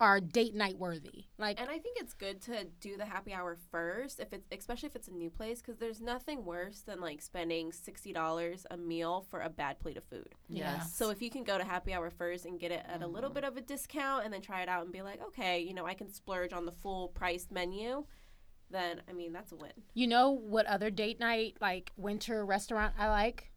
are 0.00 0.20
date 0.20 0.54
night 0.54 0.78
worthy 0.78 1.24
like 1.38 1.60
And 1.60 1.68
I 1.68 1.78
think 1.78 1.98
it's 1.98 2.14
good 2.14 2.40
to 2.42 2.66
do 2.80 2.96
the 2.96 3.04
happy 3.04 3.32
hour 3.32 3.56
first, 3.70 4.20
if 4.20 4.32
it's 4.32 4.46
especially 4.56 4.88
if 4.88 4.94
it's 4.94 5.08
a 5.08 5.12
new 5.12 5.30
place, 5.30 5.60
because 5.60 5.78
there's 5.78 6.00
nothing 6.00 6.44
worse 6.44 6.80
than 6.82 7.00
like 7.00 7.20
spending 7.20 7.72
sixty 7.72 8.12
dollars 8.12 8.64
a 8.70 8.76
meal 8.76 9.26
for 9.28 9.40
a 9.40 9.48
bad 9.48 9.80
plate 9.80 9.96
of 9.96 10.04
food. 10.04 10.34
Yes. 10.48 10.94
So 10.94 11.10
if 11.10 11.20
you 11.20 11.30
can 11.30 11.42
go 11.42 11.58
to 11.58 11.64
happy 11.64 11.92
hour 11.92 12.10
first 12.10 12.44
and 12.44 12.60
get 12.60 12.70
it 12.70 12.84
at 12.86 13.02
a 13.02 13.06
little 13.06 13.30
mm-hmm. 13.30 13.34
bit 13.34 13.44
of 13.44 13.56
a 13.56 13.60
discount, 13.60 14.24
and 14.24 14.32
then 14.32 14.40
try 14.40 14.62
it 14.62 14.68
out 14.68 14.84
and 14.84 14.92
be 14.92 15.02
like, 15.02 15.20
okay, 15.28 15.60
you 15.60 15.74
know, 15.74 15.86
I 15.86 15.94
can 15.94 16.12
splurge 16.12 16.52
on 16.52 16.64
the 16.64 16.72
full 16.72 17.08
priced 17.08 17.50
menu, 17.50 18.04
then 18.70 19.02
I 19.08 19.12
mean 19.12 19.32
that's 19.32 19.52
a 19.52 19.56
win. 19.56 19.72
You 19.94 20.06
know 20.06 20.30
what 20.30 20.66
other 20.66 20.90
date 20.90 21.18
night 21.18 21.56
like 21.60 21.92
winter 21.96 22.46
restaurant 22.46 22.94
I 22.98 23.08
like? 23.08 23.50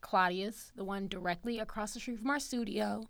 Claudia's, 0.00 0.72
the 0.76 0.84
one 0.84 1.08
directly 1.08 1.58
across 1.58 1.94
the 1.94 2.00
street 2.00 2.18
from 2.18 2.30
our 2.30 2.40
studio. 2.40 3.04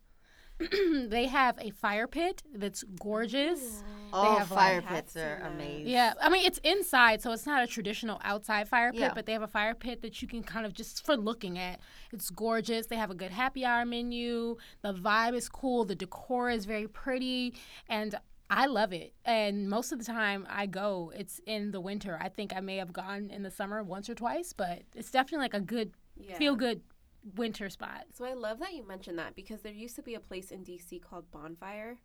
they 1.09 1.27
have 1.27 1.59
a 1.61 1.71
fire 1.71 2.07
pit 2.07 2.43
that's 2.55 2.85
gorgeous. 3.01 3.83
oh, 4.13 4.37
have, 4.39 4.51
like, 4.51 4.59
fire 4.59 4.83
pits 4.83 5.17
are 5.17 5.41
amazing. 5.53 5.89
Yeah, 5.89 6.15
I 6.21 6.29
mean 6.29 6.45
it's 6.47 6.59
inside, 6.59 7.23
so 7.23 7.33
it's 7.33 7.47
not 7.47 7.63
a 7.63 7.67
traditional 7.67 8.21
outside 8.25 8.69
fire 8.69 8.93
pit, 8.93 9.01
Yeah. 9.01 9.13
but 9.15 9.27
they 9.27 9.33
have 9.33 9.43
a 9.43 9.47
fire 9.49 9.75
pit 9.75 10.03
that 10.03 10.21
you 10.23 10.29
can 10.29 10.43
kind 10.43 10.67
of 10.67 10.73
just 10.75 11.05
for 11.05 11.17
looking 11.17 11.59
at. 11.59 11.81
It's 12.13 12.31
gorgeous. 12.31 12.87
They 12.87 12.97
have 12.97 13.11
a 13.11 13.15
good 13.15 13.31
happy 13.31 13.65
hour 13.65 13.85
menu. 13.85 14.57
The 14.83 14.93
vibe 14.95 15.35
is 15.35 15.49
cool. 15.49 15.85
The 15.85 15.95
decor 15.95 16.51
is 16.51 16.65
very 16.67 16.89
pretty, 16.89 17.55
and 17.89 18.15
I 18.51 18.67
love 18.67 18.93
it. 18.93 19.15
And 19.25 19.69
most 19.71 19.93
of 19.93 19.99
the 19.99 20.05
time 20.05 20.47
I 20.51 20.67
go, 20.67 21.11
it's 21.17 21.41
in 21.47 21.71
the 21.71 21.81
winter. 21.81 22.19
I 22.21 22.29
think 22.29 22.53
I 22.55 22.61
may 22.61 22.77
have 22.77 22.93
gone 22.93 23.31
in 23.31 23.43
the 23.43 23.51
summer 23.51 23.83
once 23.83 24.11
or 24.11 24.15
twice, 24.15 24.53
but 24.53 24.83
it's 24.95 25.11
definitely 25.11 25.45
like 25.45 25.55
a 25.55 25.61
good 25.61 25.93
Yeah. 26.19 26.37
feel 26.37 26.55
good 26.57 26.83
winter 27.37 27.71
spot. 27.71 28.05
So 28.15 28.25
I 28.25 28.33
love 28.35 28.59
that 28.59 28.73
you 28.73 28.87
mentioned 28.87 29.19
that 29.19 29.35
because 29.37 29.61
there 29.63 29.73
used 29.73 29.97
to 29.97 30.03
be 30.03 30.15
a 30.15 30.21
place 30.21 30.51
in 30.51 30.65
DC 30.65 31.01
called 31.03 31.31
Bonfire, 31.31 31.97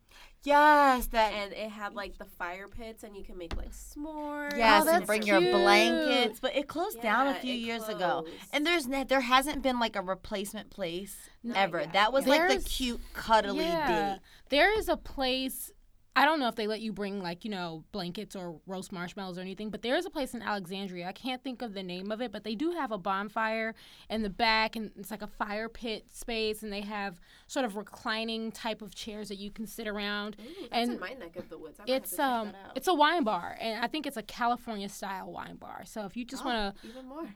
Yes, 0.44 1.06
that. 1.08 1.32
and 1.32 1.52
it 1.52 1.70
had 1.70 1.94
like 1.94 2.18
the 2.18 2.24
fire 2.24 2.68
pits, 2.68 3.02
and 3.02 3.16
you 3.16 3.24
can 3.24 3.36
make 3.36 3.56
like 3.56 3.72
s'mores. 3.72 4.56
Yes, 4.56 4.84
Oh, 4.84 4.88
and 4.88 4.88
that's 4.88 5.06
bring 5.06 5.22
your 5.24 5.40
blankets, 5.40 6.38
but 6.40 6.54
it 6.56 6.68
closed 6.68 7.02
down 7.02 7.26
a 7.26 7.34
few 7.34 7.52
it 7.54 7.58
years 7.58 7.88
ago, 7.88 8.26
and 8.52 8.64
there's 8.66 8.86
ne- 8.86 9.04
there 9.04 9.20
hasn't 9.20 9.62
been 9.62 9.80
like 9.80 9.96
a 9.96 10.02
replacement 10.02 10.70
place 10.70 11.16
Not 11.42 11.56
ever. 11.56 11.80
yet, 11.80 11.92
That 11.94 12.12
was 12.12 12.24
yeah. 12.26 12.32
like 12.46 12.48
the 12.62 12.68
cute, 12.68 13.00
cuddly 13.12 13.64
Yeah. 13.64 14.12
date. 14.14 14.20
There 14.50 14.78
is 14.78 14.88
a 14.88 14.96
place. 14.96 15.72
I 16.18 16.24
don't 16.24 16.40
know 16.40 16.48
if 16.48 16.56
they 16.56 16.66
let 16.66 16.80
you 16.80 16.92
bring 16.92 17.22
like 17.22 17.44
you 17.44 17.50
know 17.50 17.84
blankets 17.92 18.34
or 18.34 18.60
roast 18.66 18.90
marshmallows 18.92 19.38
or 19.38 19.40
anything, 19.40 19.70
but 19.70 19.82
there 19.82 19.96
is 19.96 20.04
a 20.04 20.10
place 20.10 20.34
in 20.34 20.42
Alexandria. 20.42 21.06
I 21.08 21.12
can't 21.12 21.42
think 21.44 21.62
of 21.62 21.74
the 21.74 21.82
name 21.82 22.10
of 22.10 22.20
it, 22.20 22.32
but 22.32 22.42
they 22.44 22.54
do 22.54 22.72
have 22.72 22.90
a 22.92 22.98
bonfire 22.98 23.74
in 24.10 24.22
the 24.22 24.30
back, 24.30 24.74
and 24.76 24.90
it's 24.98 25.10
like 25.10 25.22
a 25.22 25.26
fire 25.28 25.68
pit 25.68 26.06
space, 26.12 26.62
and 26.62 26.72
they 26.72 26.80
have 26.80 27.20
sort 27.46 27.64
of 27.64 27.76
reclining 27.76 28.50
type 28.52 28.82
of 28.82 28.94
chairs 28.94 29.28
that 29.28 29.36
you 29.38 29.50
can 29.50 29.66
sit 29.66 29.86
around. 29.86 30.36
Ooh, 30.40 30.66
And 30.72 30.92
in 30.94 31.00
my 31.00 31.10
neck 31.12 31.36
of 31.36 31.48
the 31.48 31.56
woods. 31.58 31.78
It's 31.86 32.18
um, 32.18 32.52
it's 32.74 32.88
a 32.88 32.94
wine 32.94 33.24
bar, 33.24 33.56
and 33.60 33.84
I 33.84 33.86
think 33.88 34.06
it's 34.06 34.16
a 34.16 34.22
California 34.22 34.88
style 34.88 35.30
wine 35.32 35.56
bar. 35.56 35.82
So 35.84 36.04
if 36.04 36.16
you 36.16 36.24
just 36.24 36.42
Oh, 36.44 36.46
want 36.48 36.76
to. 36.82 36.88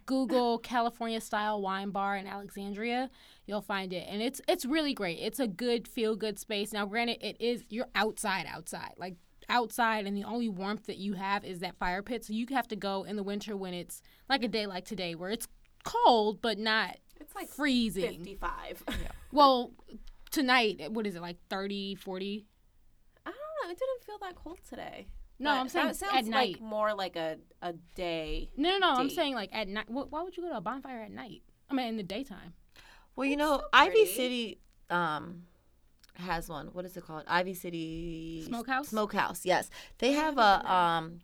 Google 0.06 0.58
California 0.72 1.20
style 1.20 1.60
wine 1.62 1.90
bar 1.90 2.16
in 2.16 2.26
Alexandria, 2.26 3.10
you'll 3.46 3.60
find 3.62 3.92
it. 3.92 4.06
And 4.08 4.22
it's 4.22 4.40
it's 4.48 4.64
really 4.64 4.94
great. 4.94 5.18
It's 5.18 5.40
a 5.40 5.46
good 5.46 5.86
feel 5.88 6.16
good 6.16 6.38
space. 6.38 6.72
Now 6.72 6.86
granted 6.86 7.18
it 7.20 7.40
is 7.40 7.64
you're 7.68 7.88
outside 7.94 8.46
outside. 8.48 8.92
Like 8.98 9.16
outside 9.48 10.06
and 10.06 10.16
the 10.16 10.24
only 10.24 10.48
warmth 10.48 10.86
that 10.86 10.98
you 10.98 11.14
have 11.14 11.44
is 11.44 11.58
that 11.60 11.76
fire 11.76 12.02
pit. 12.02 12.24
So 12.24 12.32
you 12.32 12.46
have 12.50 12.68
to 12.68 12.76
go 12.76 13.02
in 13.04 13.16
the 13.16 13.22
winter 13.22 13.56
when 13.56 13.74
it's 13.74 14.00
like 14.28 14.42
a 14.44 14.48
day 14.48 14.66
like 14.66 14.84
today 14.84 15.14
where 15.14 15.30
it's 15.30 15.48
cold 15.84 16.40
but 16.40 16.58
not 16.58 16.96
It's 17.20 17.34
like 17.34 17.48
freezing. 17.48 18.08
fifty-five. 18.18 18.82
Well, 19.32 19.72
tonight 20.30 20.90
what 20.92 21.06
is 21.06 21.16
it 21.16 21.22
like 21.22 21.38
30, 21.50 21.94
40? 21.96 22.46
I 23.26 23.30
don't 23.30 23.34
know. 23.34 23.70
It 23.72 23.78
didn't 23.78 24.04
feel 24.04 24.18
that 24.20 24.34
cold 24.36 24.58
today. 24.68 25.06
No, 25.38 25.50
But 25.50 25.56
I'm 25.60 25.68
saying 25.68 25.86
that 25.88 25.96
sounds 25.96 26.14
at 26.14 26.24
night. 26.26 26.52
like 26.52 26.60
more 26.60 26.94
like 26.94 27.16
a 27.16 27.38
a 27.62 27.72
day. 27.94 28.50
No, 28.56 28.70
no, 28.70 28.78
no. 28.78 28.90
I'm 29.00 29.10
saying 29.10 29.34
like 29.34 29.50
at 29.52 29.66
night. 29.68 29.86
Why 29.88 30.22
would 30.22 30.36
you 30.36 30.42
go 30.44 30.50
to 30.50 30.56
a 30.58 30.60
bonfire 30.60 31.00
at 31.00 31.10
night? 31.10 31.42
I 31.70 31.74
mean, 31.74 31.88
in 31.88 31.96
the 31.96 32.02
daytime. 32.02 32.52
Well, 33.16 33.26
you 33.28 33.36
know, 33.36 33.58
so 33.58 33.64
Ivy. 33.72 34.06
City 34.06 34.58
um 34.90 35.44
has 36.14 36.48
one. 36.48 36.68
What 36.68 36.84
is 36.84 36.96
it 36.96 37.04
called? 37.04 37.24
Ivy 37.26 37.54
City 37.54 38.44
Smokehouse? 38.46 38.88
Smokehouse. 38.88 39.44
Yes, 39.44 39.70
they 39.98 40.10
I 40.10 40.20
have 40.20 40.38
a 40.38 40.72
um 40.72 41.20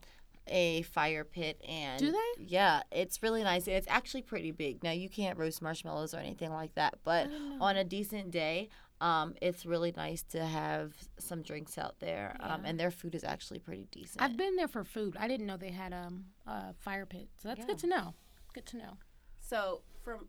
a 0.50 0.80
fire 0.83 1.25
pit 1.25 1.61
and 1.68 1.99
Do 2.00 2.11
they? 2.11 2.45
Yeah, 2.45 2.83
it's 2.90 3.23
really 3.23 3.42
nice. 3.42 3.68
It's 3.68 3.87
actually 3.88 4.23
pretty 4.23 4.50
big. 4.50 4.83
Now 4.83 4.92
you 4.92 5.09
can't 5.11 5.38
roast 5.38 5.61
marshmallows 5.61 6.14
or 6.14 6.18
anything 6.18 6.50
like 6.52 6.75
that, 6.75 6.99
but 7.04 7.28
on 7.61 7.76
a 7.76 7.85
decent 7.85 8.30
day, 8.30 8.71
um, 9.02 9.35
it's 9.42 9.66
really 9.66 9.92
nice 9.95 10.23
to 10.30 10.42
have 10.45 10.95
some 11.18 11.42
drinks 11.42 11.76
out 11.76 11.97
there. 12.00 12.35
Um, 12.40 12.62
and 12.64 12.80
their 12.80 12.90
food 12.90 13.14
is 13.14 13.25
actually 13.25 13.59
pretty 13.59 13.88
decent. 13.92 14.23
I've 14.23 14.38
been 14.38 14.57
there 14.57 14.68
for 14.68 14.85
food. 14.85 15.16
I 15.21 15.28
didn't 15.28 15.47
know 15.47 15.59
they 15.59 15.71
had 15.71 15.92
um, 15.92 16.25
a 16.47 16.73
fire 16.73 17.04
pit. 17.04 17.28
So 17.42 17.49
that's 17.49 17.61
Yeah. 17.61 17.66
good 17.66 17.78
to 17.80 17.87
know. 17.87 18.14
Good 18.54 18.64
to 18.66 18.78
know. 18.78 18.97
So 19.40 19.83
for 20.02 20.21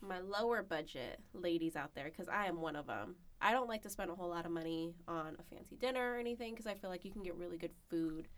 my 0.00 0.20
lower 0.20 0.62
budget 0.62 1.20
ladies 1.32 1.76
out 1.76 1.94
there, 1.94 2.04
because 2.04 2.28
I 2.28 2.46
am 2.46 2.60
one 2.60 2.76
of 2.76 2.86
them, 2.86 3.16
I 3.40 3.52
don't 3.52 3.68
like 3.68 3.82
to 3.82 3.90
spend 3.90 4.10
a 4.10 4.14
whole 4.14 4.28
lot 4.28 4.46
of 4.46 4.52
money 4.52 4.94
on 5.06 5.36
a 5.38 5.42
fancy 5.54 5.76
dinner 5.76 6.14
or 6.14 6.18
anything 6.18 6.52
because 6.52 6.66
I 6.66 6.74
feel 6.74 6.90
like 6.90 7.04
you 7.04 7.10
can 7.10 7.22
get 7.22 7.34
really 7.36 7.58
good 7.58 7.72
food, 7.88 8.28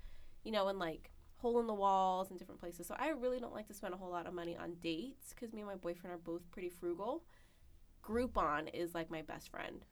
you 0.45 0.53
know, 0.53 0.69
in 0.69 0.79
like 0.79 1.11
hole 1.37 1.61
in 1.61 1.67
the 1.67 1.75
walls 1.75 2.31
and 2.31 2.39
different 2.39 2.61
places. 2.61 2.87
So 2.87 2.95
I 2.99 3.09
really 3.09 3.39
don't 3.39 3.55
like 3.55 3.69
to 3.69 3.75
spend 3.75 3.95
a 3.95 3.97
whole 3.97 4.11
lot 4.11 4.27
of 4.27 4.35
money 4.35 4.57
on 4.57 4.75
dates 4.83 5.35
because 5.35 5.53
me 5.53 5.61
and 5.61 5.71
my 5.71 5.77
boyfriend 5.77 6.15
are 6.15 6.19
both 6.19 6.51
pretty 6.51 6.71
frugal. 6.71 7.25
Groupon 8.03 8.73
is 8.73 8.95
like 8.95 9.11
my 9.11 9.23
best 9.23 9.51
friend. 9.51 9.85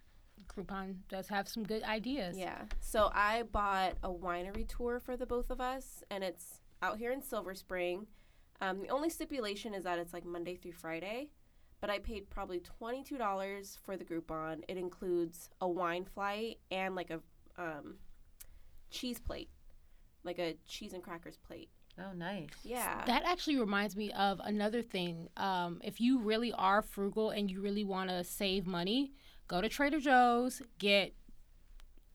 Groupon 0.48 0.96
does 1.08 1.28
have 1.28 1.48
some 1.48 1.62
good 1.64 1.82
ideas. 1.84 2.36
Yeah. 2.36 2.62
So 2.80 3.10
I 3.12 3.44
bought 3.44 3.94
a 4.02 4.08
winery 4.08 4.66
tour 4.66 5.00
for 5.00 5.16
the 5.16 5.26
both 5.26 5.50
of 5.50 5.60
us, 5.60 6.02
and 6.10 6.24
it's 6.24 6.60
out 6.82 6.98
here 6.98 7.12
in 7.12 7.22
Silver 7.22 7.54
Spring. 7.54 8.06
Um, 8.60 8.82
the 8.82 8.88
only 8.88 9.10
stipulation 9.10 9.74
is 9.74 9.84
that 9.84 9.98
it's 9.98 10.12
like 10.12 10.24
Monday 10.24 10.56
through 10.56 10.72
Friday, 10.72 11.28
but 11.84 11.90
I 11.90 11.98
paid 11.98 12.30
probably 12.30 12.60
twenty 12.60 13.02
two 13.02 13.18
dollars 13.18 13.76
for 13.84 13.98
the 13.98 14.04
Groupon. 14.06 14.62
It 14.68 14.78
includes 14.78 15.50
a 15.60 15.68
wine 15.68 16.06
flight 16.06 16.56
and 16.70 16.94
like 16.94 17.10
a 17.10 17.20
um, 17.58 17.96
cheese 18.90 19.20
plate, 19.20 19.50
like 20.22 20.38
a 20.38 20.56
cheese 20.66 20.94
and 20.94 21.02
crackers 21.02 21.36
plate. 21.36 21.68
oh, 21.98 22.14
nice. 22.16 22.48
Yeah. 22.62 23.04
That 23.04 23.24
actually 23.26 23.58
reminds 23.58 23.96
me 23.96 24.10
of 24.12 24.40
another 24.42 24.80
thing. 24.80 25.28
Um, 25.36 25.82
if 25.84 26.00
you 26.00 26.20
really 26.20 26.54
are 26.54 26.80
frugal 26.80 27.28
and 27.28 27.50
you 27.50 27.60
really 27.60 27.84
want 27.84 28.08
to 28.08 28.24
save 28.24 28.66
money, 28.66 29.12
go 29.46 29.60
to 29.60 29.68
Trader 29.68 30.00
Joe's, 30.00 30.62
get 30.78 31.12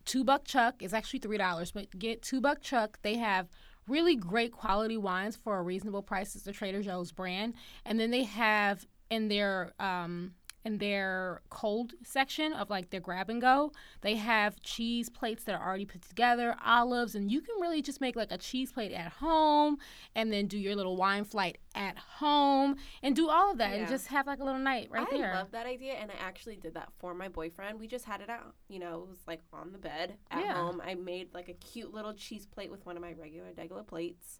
two 0.03 0.23
buck 0.23 0.45
chuck. 0.45 0.81
It's 0.81 0.95
actually 0.95 1.19
three 1.19 1.37
dollars, 1.37 1.73
but 1.73 1.91
get 1.99 2.23
two 2.23 2.41
buck 2.41 2.61
chuck. 2.63 2.97
They 3.03 3.17
have 3.17 3.47
really 3.87 4.15
great 4.15 4.51
quality 4.51 4.97
wines 4.97 5.35
for 5.35 5.59
a 5.59 5.61
reasonable 5.61 6.01
price. 6.01 6.33
It's 6.33 6.45
the 6.45 6.53
Trader 6.53 6.81
Joe's 6.81 7.11
brand, 7.11 7.53
and 7.85 7.99
then 7.99 8.09
they 8.09 8.23
have 8.23 8.87
in 9.09 9.27
their 9.27 9.73
um, 9.79 10.33
in 10.65 10.77
their 10.77 11.41
cold 11.49 11.93
section 12.03 12.51
of 12.51 12.69
like 12.69 12.89
their 12.89 12.99
grab 12.99 13.29
and 13.29 13.39
go, 13.41 13.71
they 14.01 14.15
have 14.15 14.61
cheese 14.61 15.07
plates 15.09 15.45
that 15.45 15.55
are 15.55 15.65
already 15.65 15.85
put 15.85 16.01
together, 16.01 16.55
olives, 16.63 17.15
and 17.15 17.31
you 17.31 17.39
can 17.39 17.55
really 17.61 17.81
just 17.81 18.01
make 18.01 18.15
like 18.15 18.31
a 18.31 18.37
cheese 18.37 18.71
plate 18.71 18.91
at 18.91 19.11
home 19.13 19.77
and 20.15 20.33
then 20.33 20.47
do 20.47 20.57
your 20.57 20.75
little 20.75 20.97
wine 20.97 21.23
flight 21.23 21.57
at 21.75 21.97
home 21.97 22.75
and 23.01 23.15
do 23.15 23.29
all 23.29 23.51
of 23.51 23.57
that 23.57 23.73
and 23.73 23.87
just 23.87 24.07
have 24.07 24.27
like 24.27 24.39
a 24.39 24.43
little 24.43 24.59
night 24.59 24.89
right 24.91 25.07
I 25.09 25.17
there. 25.17 25.33
I 25.33 25.37
love 25.37 25.51
that 25.51 25.65
idea, 25.65 25.93
and 25.93 26.11
I 26.11 26.15
actually 26.19 26.57
did 26.57 26.73
that 26.73 26.89
for 26.99 27.13
my 27.13 27.29
boyfriend. 27.29 27.79
We 27.79 27.87
just 27.87 28.03
had 28.05 28.19
it 28.19 28.29
out. 28.29 28.53
You 28.67 28.79
know, 28.79 29.03
it 29.03 29.09
was 29.09 29.19
like 29.27 29.41
on 29.53 29.71
the 29.71 29.77
bed 29.79 30.17
at 30.29 30.41
Yeah. 30.41 30.53
home. 30.55 30.81
I 30.85 30.95
made 30.95 31.33
like 31.33 31.47
a 31.47 31.53
cute 31.53 31.93
little 31.93 32.13
cheese 32.13 32.45
plate 32.45 32.69
with 32.69 32.85
one 32.85 32.97
of 32.97 33.01
my 33.01 33.13
regular 33.13 33.51
Degla 33.51 33.87
plates, 33.87 34.39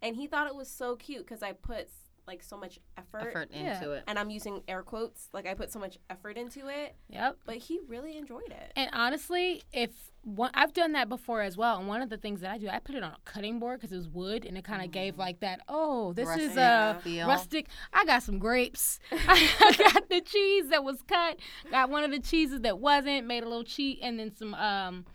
and 0.00 0.16
he 0.16 0.26
thought 0.26 0.46
it 0.46 0.54
was 0.56 0.70
so 0.70 0.96
cute 0.96 1.26
because 1.26 1.42
I 1.42 1.52
put 1.52 1.88
like 2.28 2.42
so 2.44 2.56
much 2.56 2.78
effort, 2.96 3.28
Effort 3.30 3.48
Yeah. 3.52 3.74
into 3.76 3.90
it. 3.92 4.04
and 4.06 4.16
I'm 4.18 4.30
using 4.30 4.62
air 4.68 4.82
quotes. 4.82 5.28
Like 5.32 5.46
I 5.48 5.54
put 5.54 5.72
so 5.72 5.80
much 5.80 5.98
effort 6.08 6.36
into 6.36 6.68
it, 6.68 6.94
Yep. 7.08 7.38
but 7.46 7.56
he 7.56 7.80
really 7.88 8.16
enjoyed 8.16 8.50
it. 8.50 8.72
And 8.76 8.88
honestly, 8.92 9.64
if 9.72 9.90
one, 10.22 10.50
I've 10.54 10.72
done 10.74 10.92
that 10.92 11.08
before 11.08 11.40
as 11.42 11.56
well, 11.56 11.78
and 11.78 11.88
one 11.88 12.02
of 12.02 12.10
the 12.10 12.18
things 12.18 12.42
that 12.42 12.50
I 12.52 12.58
do, 12.58 12.68
I 12.68 12.78
put 12.80 12.94
it 12.94 13.02
on 13.02 13.12
a 13.12 13.16
cutting 13.24 13.58
board 13.58 13.80
because 13.80 13.92
it 13.92 13.96
was 13.96 14.08
wood, 14.08 14.44
and 14.44 14.56
it 14.58 14.62
kind 14.64 14.84
of 14.84 14.90
gave 14.90 15.16
like 15.18 15.40
that. 15.40 15.60
Oh, 15.68 16.12
this 16.12 16.28
is 16.36 16.56
a 16.56 17.00
feel. 17.02 17.26
rustic. 17.26 17.66
I 17.92 18.04
got 18.04 18.22
some 18.22 18.38
grapes. 18.38 19.00
I 19.10 19.74
got 19.92 20.08
the 20.10 20.20
cheese 20.20 20.68
that 20.68 20.84
was 20.84 21.00
cut. 21.08 21.38
Got 21.70 21.88
one 21.90 22.04
of 22.04 22.10
the 22.10 22.18
cheeses 22.20 22.60
that 22.60 22.78
wasn't. 22.78 23.26
Made 23.26 23.42
a 23.42 23.48
little 23.48 23.64
cheat, 23.64 24.00
and 24.02 24.18
then 24.18 24.34
some 24.36 24.52
um, 24.54 25.06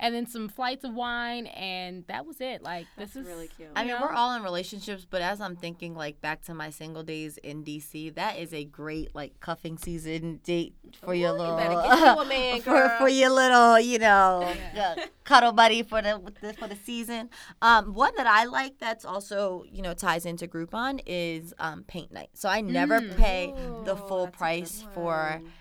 and 0.00 0.12
then 0.14 0.26
some 0.26 0.48
flights 0.48 0.82
of 0.84 0.92
wine, 0.94 1.46
and 1.46 2.04
that 2.08 2.26
was 2.26 2.40
it. 2.40 2.62
Like 2.62 2.86
That's 2.96 3.12
this 3.14 3.22
is 3.22 3.28
really 3.28 3.46
cute. 3.48 3.68
I 3.76 3.84
mean, 3.84 3.92
know? 3.94 4.00
we're 4.02 4.12
all 4.12 4.34
in 4.34 4.42
relationships, 4.42 5.06
but 5.08 5.22
as 5.22 5.40
I'm 5.40 5.54
thinking 5.54 5.94
like 5.94 6.20
back 6.20 6.42
to 6.46 6.54
my 6.54 6.70
single 6.70 7.02
days 7.04 7.36
in 7.38 7.62
DC, 7.62 8.14
that 8.16 8.38
is 8.38 8.52
a 8.52 8.64
great 8.64 9.14
like 9.14 9.38
cuffing 9.40 9.78
season 9.78 10.40
date 10.42 10.74
for 11.04 11.14
your 11.14 11.30
Ooh, 11.30 11.34
you 11.34 11.38
little 11.38 11.56
better 11.56 11.74
get 11.74 11.98
you 12.16 12.20
a 12.20 12.24
man, 12.28 12.60
for 12.62 12.70
girl. 12.72 12.98
for 12.98 13.08
your 13.08 13.30
little, 13.30 13.78
you 13.78 13.98
know, 14.00 14.52
Yeah. 14.74 14.94
uh, 14.98 15.06
cuddle 15.24 15.52
buddy 15.52 15.82
for 15.82 16.02
the, 16.02 16.20
the 16.40 16.54
for 16.54 16.66
the 16.66 16.76
season. 16.76 17.28
Um, 17.62 17.94
one 17.94 18.12
that 18.16 18.26
I 18.26 18.44
like 18.44 18.78
that's 18.78 19.04
also 19.04 19.64
you 19.70 19.82
know 19.82 19.94
ties 19.94 20.24
into 20.26 20.48
Groupon 20.48 21.00
is 21.06 21.52
um 21.58 21.84
paint 21.84 22.10
night. 22.12 22.30
So 22.34 22.48
I 22.48 22.60
never 22.62 23.00
Mm. 23.00 23.16
pay 23.16 23.54
the 23.84 23.96
full 23.96 24.24
that's 24.24 24.28
a 24.28 24.30
good 24.30 24.32
price 24.38 24.84
for 24.94 25.40
one. 25.42 25.52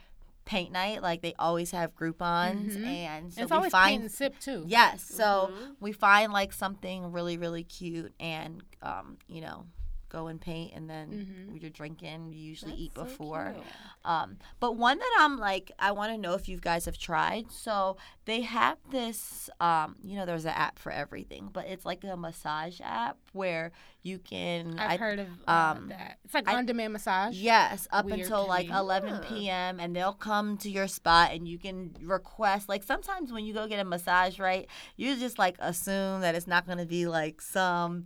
Paint 0.49 0.71
night. 0.71 1.01
Like 1.03 1.21
they 1.21 1.35
always 1.37 1.69
have 1.71 1.95
Groupons, 1.95 2.75
Mhm. 2.75 2.85
and 2.87 3.33
so 3.33 3.41
it's 3.43 3.51
we 3.51 3.55
always 3.55 3.71
find 3.71 3.89
paint 3.91 4.01
and 4.01 4.11
sip 4.11 4.39
too. 4.39 4.63
Yes. 4.67 5.03
So 5.03 5.51
Mhm. 5.53 5.75
we 5.79 5.91
find 5.91 6.33
like 6.33 6.51
something 6.53 7.11
really, 7.11 7.37
really 7.37 7.63
cute 7.63 8.13
and, 8.19 8.63
um, 8.81 9.17
you 9.27 9.41
know, 9.41 9.67
go 10.09 10.27
and 10.27 10.41
paint 10.41 10.73
and 10.75 10.89
then 10.89 11.07
Mhm. 11.47 11.51
when 11.53 11.61
you're 11.61 11.69
drinking, 11.69 12.33
you 12.33 12.39
usually 12.39 12.71
That's 12.71 12.81
eat 12.81 12.93
before. 12.95 13.53
cute. 13.55 13.65
Um, 14.03 14.37
but 14.59 14.75
one 14.75 14.97
that 14.97 15.17
I'm 15.19 15.37
like, 15.37 15.71
I 15.79 15.91
want 15.91 16.11
to 16.11 16.17
know 16.17 16.33
if 16.33 16.49
you 16.49 16.57
guys 16.57 16.85
have 16.85 16.97
tried. 16.97 17.51
So 17.51 17.97
they 18.25 18.41
have 18.41 18.77
this, 18.91 19.49
um, 19.59 19.95
you 20.03 20.15
know, 20.15 20.25
there's 20.25 20.45
an 20.45 20.51
app 20.51 20.79
for 20.79 20.91
everything, 20.91 21.49
but 21.51 21.65
it's 21.67 21.85
like 21.85 22.03
a 22.03 22.15
massage 22.17 22.79
app 22.81 23.17
where 23.33 23.71
you 24.01 24.17
can. 24.17 24.79
I've 24.79 24.91
I- 24.91 24.97
heard 24.97 25.19
of 25.19 25.27
uh, 25.47 25.51
um, 25.77 25.89
that. 25.89 26.17
It's 26.23 26.33
like 26.33 26.47
on-demand 26.49 26.93
massage. 26.93 27.35
Yes, 27.35 27.87
up 27.91 28.05
Weird 28.05 28.21
until 28.21 28.47
like 28.47 28.67
me. 28.69 28.73
11 28.75 29.09
Yeah. 29.09 29.29
p.m. 29.29 29.79
and 29.79 29.95
they'll 29.95 30.13
come 30.13 30.57
to 30.59 30.69
your 30.69 30.87
spot 30.87 31.31
and 31.33 31.47
you 31.47 31.59
can 31.59 31.95
request. 32.01 32.69
Like 32.69 32.83
sometimes 32.83 33.31
when 33.33 33.43
you 33.45 33.53
go 33.53 33.67
get 33.67 33.79
a 33.79 33.83
massage, 33.83 34.39
right, 34.39 34.67
you 34.95 35.17
just 35.17 35.37
like 35.37 35.57
assume 35.59 36.21
that 36.21 36.33
it's 36.35 36.47
not 36.47 36.65
going 36.65 36.77
to 36.77 36.85
be 36.85 37.05
like 37.07 37.41
some 37.41 38.05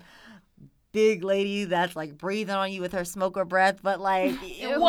big 0.93 1.23
lady 1.23 1.65
that's 1.65 1.95
like 1.95 2.17
breathing 2.17 2.55
on 2.55 2.71
you 2.71 2.79
with 2.79 2.93
her 2.93 3.03
smoker 3.03 3.43
breath, 3.43 3.79
but 3.83 3.99
like 3.99 4.35
What? 4.61 4.79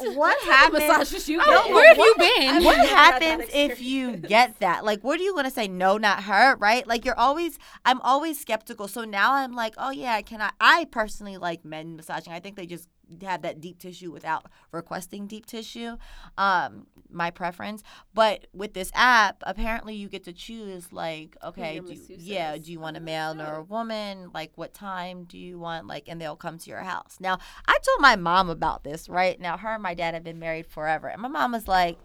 what 0.00 0.16
what 0.16 0.42
happens? 0.44 0.84
massages 0.86 1.28
you 1.28 1.40
Oh, 1.42 1.74
where 1.74 1.88
have 1.88 1.96
you 1.96 2.14
been? 2.18 2.64
What 2.64 2.76
Never 2.76 2.88
had 2.88 3.20
that 3.20 3.22
happens 3.22 3.50
if 3.52 3.80
you 3.80 4.16
get 4.16 4.58
that? 4.60 4.84
Like, 4.84 5.02
what 5.02 5.18
are 5.18 5.22
you 5.22 5.34
gonna 5.34 5.50
say? 5.50 5.66
No, 5.66 5.96
not 5.98 6.24
her, 6.24 6.56
right? 6.56 6.86
Like, 6.86 7.04
you're 7.04 7.18
always, 7.18 7.58
I'm 7.84 8.00
always 8.02 8.38
skeptical. 8.38 8.86
So 8.86 9.04
now 9.04 9.34
I'm 9.34 9.54
like, 9.54 9.74
oh 9.78 9.90
yeah, 9.90 10.20
can 10.20 10.40
I? 10.40 10.50
I 10.60 10.84
personally 10.90 11.36
like 11.38 11.64
men 11.64 11.96
massaging. 11.96 12.32
I 12.32 12.40
think 12.40 12.56
they 12.56 12.66
just 12.66 12.88
have 13.22 13.42
that 13.42 13.60
deep 13.60 13.78
tissue 13.78 14.10
without 14.10 14.46
requesting 14.72 15.26
deep 15.26 15.46
tissue. 15.46 15.96
Um, 16.36 16.86
my 17.08 17.30
preference. 17.30 17.82
But 18.14 18.46
with 18.52 18.74
this 18.74 18.90
app, 18.94 19.36
apparently 19.42 19.94
you 19.94 20.08
get 20.08 20.24
to 20.24 20.32
choose 20.32 20.92
like, 20.92 21.36
okay, 21.44 21.74
do 21.86 21.92
you- 21.94 22.00
yeah, 22.24 22.56
do 22.58 22.72
you 22.72 22.80
want 22.80 22.96
a 22.96 23.00
Oh, 23.00 23.02
male 23.04 23.40
or 23.40 23.54
a 23.56 23.62
woman? 23.62 24.30
Like 24.34 24.52
what 24.56 24.74
time 24.74 25.24
do 25.24 25.38
you 25.38 25.58
want? 25.58 25.86
Like 25.86 26.08
and 26.08 26.20
they'll 26.20 26.36
come 26.36 26.58
to 26.58 26.70
your 26.70 26.80
house. 26.80 27.16
Now 27.20 27.38
I 27.66 27.78
told 27.84 28.00
my 28.00 28.16
mom 28.16 28.50
about 28.50 28.82
this, 28.84 29.08
right? 29.08 29.40
Now 29.40 29.56
her 29.56 29.74
and 29.74 29.82
my 29.82 29.94
dad 29.94 30.14
have 30.14 30.24
been 30.24 30.38
married 30.40 30.66
forever. 30.66 31.06
And 31.08 31.22
my 31.22 31.28
mom 31.28 31.52
was 31.52 31.68
like, 31.68 31.98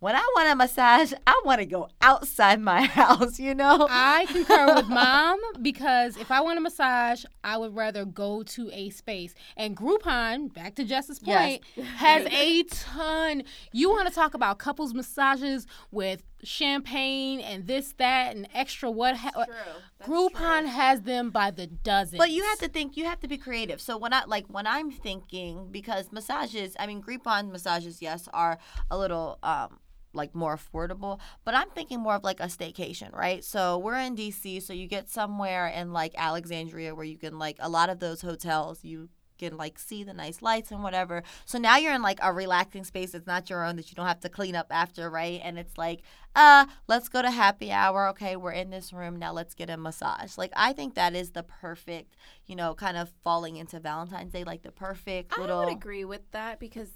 when 0.00 0.14
I 0.14 0.20
want 0.36 0.48
a 0.50 0.54
massage, 0.56 1.12
I 1.26 1.40
want 1.44 1.58
to 1.60 1.66
go 1.66 1.88
outside 2.00 2.60
my 2.60 2.82
house, 3.00 3.38
you 3.38 3.54
know? 3.54 3.86
I 3.90 4.26
concur 4.26 4.74
with 4.74 4.88
mom 5.00 5.38
because 5.60 6.16
if 6.16 6.30
I 6.30 6.40
want 6.40 6.58
a 6.58 6.60
massage, 6.60 7.24
I 7.42 7.56
would 7.56 7.74
rather 7.74 8.04
go 8.04 8.42
to 8.44 8.70
a 8.72 8.90
space. 8.90 9.34
And 9.56 9.76
Groupon, 9.76 10.52
back 10.54 10.74
to 10.76 10.84
Jess's 10.84 11.20
Yes. 11.22 11.58
point, 11.76 11.86
has 11.96 12.26
a 12.30 12.62
ton. 12.64 13.42
You 13.72 13.90
want 13.90 14.08
to 14.08 14.14
talk 14.14 14.34
about 14.34 14.58
couples 14.58 14.94
massages 14.94 15.66
with 15.90 16.22
champagne 16.44 17.40
and 17.40 17.66
this, 17.66 17.92
that, 17.98 18.36
and 18.36 18.46
extra 18.54 18.90
what? 18.90 19.16
Ha- 19.16 19.46
Groupon 20.04 20.60
true. 20.60 20.68
has 20.68 21.02
them 21.02 21.30
by 21.30 21.50
the 21.50 21.66
dozen. 21.66 22.18
But 22.18 22.30
you 22.30 22.44
have 22.44 22.58
to 22.60 22.68
think. 22.68 22.96
You 22.96 23.04
have 23.06 23.18
to 23.20 23.28
be 23.28 23.36
creative. 23.36 23.80
So 23.80 23.96
when 23.98 24.12
I 24.12 24.24
like 24.26 24.46
when 24.46 24.66
I'm 24.66 24.90
thinking 24.92 25.68
because 25.72 26.12
massages, 26.12 26.76
I 26.78 26.86
mean, 26.86 27.02
Groupon 27.02 27.50
massages, 27.50 28.00
yes, 28.00 28.28
are 28.32 28.58
a 28.90 28.96
little 28.96 29.38
um 29.42 29.80
like 30.12 30.34
more 30.34 30.56
affordable. 30.56 31.20
But 31.44 31.54
I'm 31.54 31.70
thinking 31.70 32.00
more 32.00 32.14
of 32.14 32.24
like 32.24 32.40
a 32.40 32.44
staycation, 32.44 33.14
right? 33.14 33.44
So 33.44 33.78
we're 33.78 33.98
in 33.98 34.16
DC, 34.16 34.62
so 34.62 34.72
you 34.72 34.86
get 34.86 35.08
somewhere 35.08 35.68
in 35.68 35.92
like 35.92 36.14
Alexandria 36.16 36.94
where 36.94 37.04
you 37.04 37.18
can 37.18 37.38
like 37.38 37.56
a 37.60 37.68
lot 37.68 37.90
of 37.90 38.00
those 38.00 38.22
hotels 38.22 38.84
you 38.84 39.08
can 39.38 39.56
like 39.56 39.78
see 39.78 40.04
the 40.04 40.12
nice 40.12 40.42
lights 40.42 40.70
and 40.70 40.82
whatever. 40.82 41.22
So 41.46 41.58
now 41.58 41.76
you're 41.76 41.94
in 41.94 42.02
like 42.02 42.18
a 42.22 42.32
relaxing 42.32 42.84
space 42.84 43.12
that's 43.12 43.26
not 43.26 43.48
your 43.48 43.64
own 43.64 43.76
that 43.76 43.90
you 43.90 43.94
don't 43.94 44.06
have 44.06 44.20
to 44.20 44.28
clean 44.28 44.54
up 44.54 44.66
after, 44.70 45.08
right? 45.08 45.40
And 45.42 45.58
it's 45.58 45.78
like, 45.78 46.02
uh, 46.34 46.66
let's 46.88 47.08
go 47.08 47.22
to 47.22 47.30
happy 47.30 47.72
hour. 47.72 48.08
Okay, 48.08 48.36
we're 48.36 48.52
in 48.52 48.70
this 48.70 48.92
room 48.92 49.16
now. 49.16 49.32
Let's 49.32 49.54
get 49.54 49.70
a 49.70 49.76
massage. 49.76 50.36
Like 50.36 50.52
I 50.54 50.72
think 50.72 50.94
that 50.94 51.14
is 51.14 51.30
the 51.30 51.42
perfect, 51.42 52.16
you 52.46 52.56
know, 52.56 52.74
kind 52.74 52.96
of 52.96 53.10
falling 53.22 53.56
into 53.56 53.80
Valentine's 53.80 54.32
Day, 54.32 54.44
like 54.44 54.62
the 54.62 54.72
perfect 54.72 55.38
little 55.38 55.60
I 55.60 55.64
would 55.66 55.72
agree 55.72 56.04
with 56.04 56.30
that 56.32 56.60
because, 56.60 56.90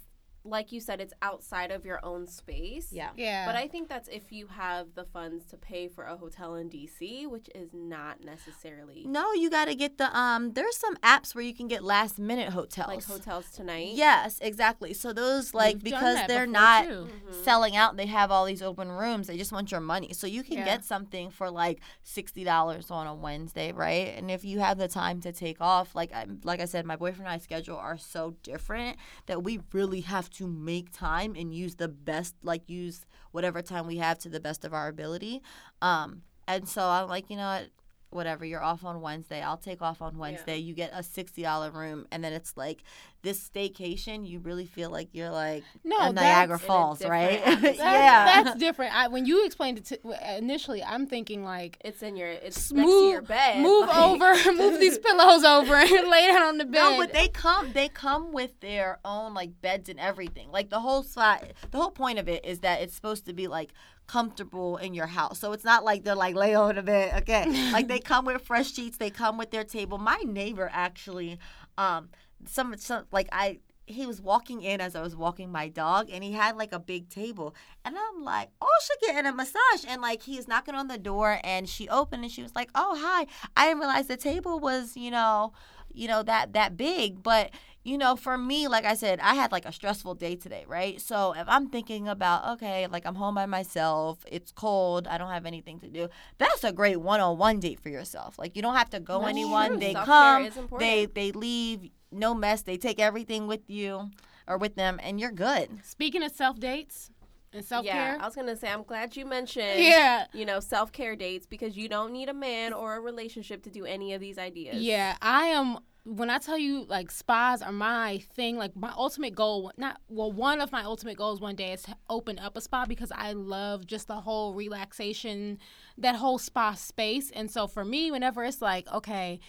like 0.45 0.71
you 0.71 0.81
said, 0.81 0.99
it's 0.99 1.13
outside 1.21 1.71
of 1.71 1.85
your 1.85 1.99
own 2.03 2.27
space. 2.27 2.89
Yeah. 2.91 3.09
yeah. 3.15 3.45
But 3.45 3.55
I 3.55 3.67
think 3.67 3.87
that's 3.87 4.09
if 4.09 4.31
you 4.31 4.47
have 4.47 4.87
the 4.95 5.05
funds 5.05 5.45
to 5.47 5.57
pay 5.57 5.87
for 5.87 6.03
a 6.03 6.17
hotel 6.17 6.55
in 6.55 6.69
DC, 6.69 7.27
which 7.29 7.49
is 7.55 7.69
not 7.73 8.23
necessarily 8.23 9.03
No, 9.07 9.31
you 9.33 9.49
got 9.49 9.65
to 9.65 9.75
get 9.75 9.97
the 9.97 10.15
um. 10.17 10.53
There's 10.53 10.75
some 10.77 10.95
apps 10.97 11.33
where 11.33 11.43
you 11.43 11.53
can 11.53 11.67
get 11.67 11.83
last 11.83 12.19
minute 12.19 12.49
hotels. 12.49 12.87
like 12.87 13.03
hotels 13.05 13.49
tonight. 13.51 13.91
Yes, 13.93 14.39
exactly. 14.41 14.93
So 14.93 15.13
those 15.13 15.53
like 15.53 15.75
We've 15.75 15.83
because 15.85 16.19
they're 16.27 16.47
not 16.47 16.85
too. 16.85 17.07
Mhm. 17.29 17.43
selling 17.43 17.75
out, 17.75 17.95
they 17.97 18.05
have 18.07 18.31
all 18.31 18.45
these 18.45 18.61
open 18.61 18.89
rooms. 18.91 19.27
They 19.27 19.37
just 19.37 19.51
want 19.51 19.71
your 19.71 19.81
money. 19.81 20.13
So 20.13 20.27
you 20.27 20.43
can 20.43 20.57
Yeah. 20.57 20.65
get 20.65 20.83
something 20.83 21.29
for 21.31 21.49
like 21.49 21.79
sixty 22.03 22.43
dollars 22.43 22.91
on 22.91 23.07
a 23.07 23.15
Wednesday, 23.15 23.71
right? 23.71 24.13
And 24.17 24.29
if 24.29 24.43
you 24.43 24.59
have 24.59 24.77
the 24.77 24.87
time 24.87 25.21
to 25.21 25.31
take 25.31 25.61
off, 25.61 25.95
like 25.95 26.11
I 26.13 26.25
like 26.43 26.59
I 26.59 26.65
said, 26.65 26.85
my 26.85 26.95
boyfriend 26.95 27.27
and 27.27 27.29
I 27.29 27.37
schedule 27.37 27.77
are 27.77 27.97
so 27.97 28.35
different 28.43 28.97
that 29.27 29.43
we 29.43 29.59
really 29.71 30.01
have 30.01 30.29
to 30.33 30.47
make 30.47 30.91
time 30.91 31.35
and 31.35 31.53
use 31.53 31.75
the 31.75 31.87
best, 31.87 32.35
like 32.43 32.69
use 32.69 33.05
whatever 33.31 33.61
time 33.61 33.87
we 33.87 33.97
have 33.97 34.19
to 34.19 34.29
the 34.29 34.39
best 34.39 34.65
of 34.65 34.73
our 34.73 34.87
ability. 34.87 35.41
Um, 35.81 36.23
and 36.47 36.67
so 36.67 36.83
I'm 36.83 37.07
like, 37.07 37.29
you 37.29 37.37
know 37.37 37.47
what? 37.47 37.69
Whatever, 38.13 38.45
you're 38.45 38.63
off 38.63 38.83
on 38.85 39.01
Wednesday. 39.01 39.41
I'll 39.41 39.57
take 39.57 39.81
off 39.81 40.01
on 40.01 40.17
Wednesday. 40.17 40.57
You 40.57 40.73
get 40.73 40.91
a 40.93 41.03
sixty 41.03 41.41
dollar 41.41 41.71
room, 41.71 42.07
and 42.11 42.23
then 42.23 42.33
it's 42.33 42.55
like 42.57 42.83
this 43.21 43.49
staycation. 43.49 44.27
You 44.27 44.39
really 44.39 44.65
feel 44.65 44.89
like 44.89 45.09
you're 45.13 45.29
like 45.29 45.63
No, 45.83 46.11
Niagara 46.11 46.59
Falls, 46.59 47.03
right? 47.03 47.41
That's, 47.45 47.77
yeah. 47.77 48.43
that's 48.43 48.59
different. 48.59 48.93
I, 48.93 49.07
when 49.07 49.25
you 49.25 49.45
explained 49.45 49.77
it 49.77 49.85
to, 49.85 50.37
initially, 50.37 50.83
I'm 50.83 51.07
thinking 51.07 51.43
like 51.43 51.77
It's 51.85 52.03
in 52.03 52.15
your 52.17 52.27
it's 52.27 52.57
S- 52.57 52.71
next 52.73 52.89
to 52.89 53.09
your 53.09 53.21
bed. 53.21 53.61
move 53.61 53.87
like- 53.87 53.97
over, 53.97 54.53
move 54.53 54.79
these 54.79 54.97
pillows 54.97 55.43
over, 55.43 55.73
and 55.75 56.09
lay 56.09 56.27
down 56.27 56.41
on 56.43 56.57
the 56.57 56.65
bed. 56.65 56.73
No, 56.81 56.97
but 56.97 57.13
they 57.13 57.27
come. 57.29 57.71
They 57.73 57.87
come 57.87 58.33
with 58.33 58.59
their 58.59 58.99
own 59.05 59.33
like 59.33 59.61
beds 59.61 59.87
and 59.89 59.99
everything. 59.99 60.51
Like 60.51 60.69
the 60.69 60.79
whole 60.79 61.03
spot. 61.03 61.43
The 61.71 61.77
whole 61.77 61.91
point 61.91 62.19
of 62.19 62.27
it 62.27 62.43
is 62.45 62.59
that 62.59 62.81
it's 62.81 62.93
supposed 62.93 63.25
to 63.27 63.33
be 63.33 63.47
like 63.47 63.71
comfortable 64.07 64.77
in 64.77 64.93
your 64.93 65.07
house. 65.07 65.39
So 65.39 65.51
it's 65.51 65.63
not 65.63 65.83
like 65.83 66.03
they're 66.03 66.15
like 66.15 66.35
lay 66.35 66.55
on 66.55 66.75
the 66.75 66.83
bed. 66.83 67.21
Okay, 67.21 67.71
like 67.71 67.87
they 67.87 67.99
come 67.99 68.25
with 68.25 68.41
fresh 68.41 68.73
sheets. 68.73 68.97
They 68.97 69.09
come 69.09 69.37
with 69.37 69.51
their 69.51 69.63
table. 69.63 69.97
My 69.97 70.21
neighbor 70.25 70.69
actually, 70.71 71.39
um, 71.77 72.09
some 72.45 72.75
some 72.77 73.05
like 73.11 73.29
I. 73.31 73.59
He 73.85 74.05
was 74.05 74.21
walking 74.21 74.61
in 74.61 74.79
as 74.79 74.95
I 74.95 75.01
was 75.01 75.13
walking 75.13 75.51
my 75.51 75.67
dog, 75.67 76.09
and 76.09 76.23
he 76.23 76.31
had 76.31 76.55
like 76.55 76.71
a 76.71 76.79
big 76.79 77.09
table, 77.09 77.53
and 77.83 77.97
I'm 77.97 78.23
like, 78.23 78.49
"Oh, 78.61 78.69
she 78.81 79.05
getting 79.05 79.29
a 79.29 79.33
massage," 79.33 79.83
and 79.85 80.01
like 80.01 80.23
he's 80.23 80.47
knocking 80.47 80.73
on 80.73 80.87
the 80.87 80.97
door, 80.97 81.41
and 81.43 81.67
she 81.67 81.89
opened, 81.89 82.23
and 82.23 82.31
she 82.31 82.41
was 82.41 82.55
like, 82.55 82.69
"Oh, 82.75 82.97
hi! 82.97 83.27
I 83.57 83.67
didn't 83.67 83.79
realize 83.79 84.07
the 84.07 84.15
table 84.15 84.57
was, 84.61 84.95
you 84.95 85.11
know, 85.11 85.51
you 85.93 86.07
know 86.07 86.23
that 86.23 86.53
that 86.53 86.75
big 86.75 87.21
but 87.23 87.51
you 87.83 87.97
know 87.97 88.15
for 88.15 88.37
me 88.37 88.67
like 88.67 88.85
i 88.85 88.93
said 88.93 89.19
i 89.19 89.33
had 89.35 89.51
like 89.51 89.65
a 89.65 89.71
stressful 89.71 90.15
day 90.15 90.35
today 90.35 90.63
right 90.67 91.01
so 91.01 91.33
if 91.33 91.45
i'm 91.47 91.67
thinking 91.69 92.07
about 92.07 92.53
okay 92.53 92.87
like 92.87 93.05
i'm 93.05 93.15
home 93.15 93.35
by 93.35 93.45
myself 93.45 94.23
it's 94.31 94.51
cold 94.51 95.07
i 95.07 95.17
don't 95.17 95.29
have 95.31 95.45
anything 95.45 95.79
to 95.79 95.87
do 95.89 96.07
that's 96.37 96.63
a 96.63 96.71
great 96.71 96.99
one-on-one 97.01 97.59
date 97.59 97.79
for 97.79 97.89
yourself 97.89 98.37
like 98.39 98.55
you 98.55 98.61
don't 98.61 98.75
have 98.75 98.89
to 98.89 98.99
go 98.99 99.19
That's 99.19 99.31
anyone 99.31 99.71
true. 99.71 99.77
they 99.79 99.93
Self-care 99.93 100.49
come 100.51 100.79
they 100.79 101.05
they 101.05 101.31
leave 101.31 101.89
no 102.11 102.33
mess 102.33 102.61
they 102.61 102.77
take 102.77 102.99
everything 102.99 103.47
with 103.47 103.69
you 103.69 104.09
or 104.47 104.57
with 104.57 104.75
them 104.75 104.99
and 105.03 105.19
you're 105.19 105.31
good 105.31 105.69
Speaking 105.83 106.23
of 106.23 106.31
self 106.31 106.59
dates 106.59 107.09
and 107.53 107.63
self 107.63 107.85
care. 107.85 108.15
Yeah, 108.15 108.17
I 108.19 108.25
was 108.25 108.35
gonna 108.35 108.55
say 108.55 108.67
I'm 108.69 108.83
glad 108.83 109.15
you 109.15 109.25
mentioned 109.25 109.79
yeah, 109.83 110.25
you 110.33 110.45
know 110.45 110.59
self 110.59 110.91
care 110.91 111.15
dates 111.15 111.45
because 111.45 111.77
you 111.77 111.87
don't 111.87 112.11
need 112.11 112.29
a 112.29 112.33
man 112.33 112.73
or 112.73 112.95
a 112.95 112.99
relationship 112.99 113.63
to 113.63 113.69
do 113.69 113.85
any 113.85 114.13
of 114.13 114.21
these 114.21 114.37
ideas. 114.37 114.81
yeah, 114.81 115.17
I 115.21 115.45
am. 115.47 115.77
When 116.05 116.29
I 116.29 116.37
tell 116.37 116.57
you 116.57 116.83
like 116.83 117.09
spas 117.11 117.61
are 117.61 117.71
my 117.71 118.17
thing, 118.35 118.57
like 118.57 118.75
my 118.75 118.91
ultimate 118.97 119.35
goal, 119.35 119.71
not 119.77 120.01
well, 120.09 120.31
one 120.31 120.59
of 120.59 120.71
my 120.71 120.83
ultimate 120.83 121.17
goals 121.17 121.39
one 121.39 121.55
day 121.55 121.71
is 121.71 121.83
to 121.83 121.95
open 122.09 122.39
up 122.39 122.57
a 122.57 122.61
spa 122.61 122.85
because 122.85 123.11
I 123.15 123.31
love 123.31 123.87
just 123.87 124.09
the 124.09 124.19
whole 124.19 124.53
relaxation, 124.53 125.59
that 125.97 126.15
whole 126.15 126.37
spa 126.37 126.73
space. 126.73 127.31
And 127.31 127.49
so 127.49 127.67
for 127.67 127.85
me, 127.85 128.11
whenever 128.11 128.43
it's 128.43 128.61
like, 128.61 128.91
okay, 128.91 129.39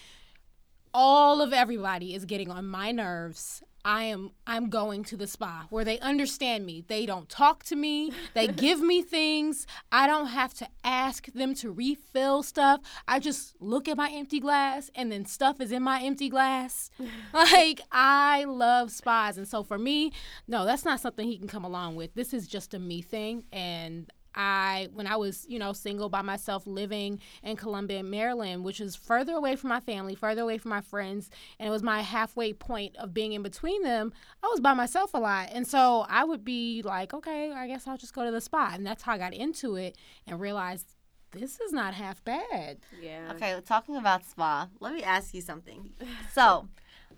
all 0.92 1.42
of 1.42 1.52
everybody 1.52 2.14
is 2.14 2.24
getting 2.24 2.50
on 2.50 2.66
my 2.66 2.92
nerves. 2.92 3.64
I 3.84 4.04
am 4.04 4.30
I'm 4.46 4.70
going 4.70 5.04
to 5.04 5.16
the 5.16 5.26
spa 5.26 5.66
where 5.70 5.84
they 5.84 5.98
understand 6.00 6.64
me. 6.64 6.84
They 6.86 7.06
don't 7.06 7.28
talk 7.28 7.64
to 7.64 7.76
me. 7.76 8.12
They 8.32 8.46
give 8.64 8.80
me 8.80 9.02
things. 9.02 9.66
I 9.92 10.06
don't 10.06 10.28
have 10.28 10.54
to 10.54 10.68
ask 10.82 11.26
them 11.32 11.54
to 11.56 11.70
refill 11.70 12.42
stuff. 12.42 12.80
I 13.06 13.18
just 13.18 13.54
look 13.60 13.88
at 13.88 13.96
my 13.96 14.10
empty 14.10 14.40
glass 14.40 14.90
and 14.94 15.12
then 15.12 15.26
stuff 15.26 15.60
is 15.60 15.72
in 15.72 15.82
my 15.82 16.00
empty 16.00 16.28
glass. 16.28 16.90
like 17.34 17.80
I 17.92 18.44
love 18.44 18.90
spas 18.90 19.36
and 19.36 19.46
so 19.46 19.62
for 19.62 19.78
me, 19.78 20.12
no, 20.48 20.64
that's 20.64 20.84
not 20.84 21.00
something 21.00 21.26
he 21.26 21.38
can 21.38 21.48
come 21.48 21.64
along 21.64 21.96
with. 21.96 22.14
This 22.14 22.32
is 22.32 22.46
just 22.46 22.74
a 22.74 22.78
me 22.78 23.02
thing 23.02 23.44
and 23.52 24.10
I 24.34 24.88
when 24.92 25.06
I 25.06 25.16
was, 25.16 25.46
you 25.48 25.58
know, 25.58 25.72
single 25.72 26.08
by 26.08 26.22
myself 26.22 26.66
living 26.66 27.20
in 27.42 27.56
Columbia, 27.56 28.02
Maryland, 28.02 28.64
which 28.64 28.80
is 28.80 28.96
further 28.96 29.34
away 29.34 29.56
from 29.56 29.70
my 29.70 29.80
family, 29.80 30.14
further 30.14 30.42
away 30.42 30.58
from 30.58 30.70
my 30.70 30.80
friends, 30.80 31.30
and 31.58 31.68
it 31.68 31.70
was 31.70 31.82
my 31.82 32.02
halfway 32.02 32.52
point 32.52 32.96
of 32.96 33.14
being 33.14 33.32
in 33.32 33.42
between 33.42 33.82
them, 33.82 34.12
I 34.42 34.48
was 34.48 34.60
by 34.60 34.74
myself 34.74 35.14
a 35.14 35.18
lot. 35.18 35.50
And 35.52 35.66
so 35.66 36.06
I 36.08 36.24
would 36.24 36.44
be 36.44 36.82
like, 36.82 37.14
okay, 37.14 37.52
I 37.52 37.66
guess 37.66 37.86
I'll 37.86 37.96
just 37.96 38.14
go 38.14 38.24
to 38.24 38.30
the 38.30 38.40
spa. 38.40 38.72
And 38.74 38.86
that's 38.86 39.02
how 39.02 39.12
I 39.12 39.18
got 39.18 39.34
into 39.34 39.76
it 39.76 39.96
and 40.26 40.40
realized 40.40 40.94
this 41.32 41.60
is 41.60 41.72
not 41.72 41.94
half 41.94 42.22
bad. 42.24 42.78
Yeah. 43.02 43.32
okay 43.34 43.60
talking 43.66 43.96
about 43.96 44.24
spa 44.24 44.68
let 44.78 44.94
me 44.94 45.02
ask 45.02 45.34
you 45.34 45.40
something 45.40 45.90
so 46.32 46.68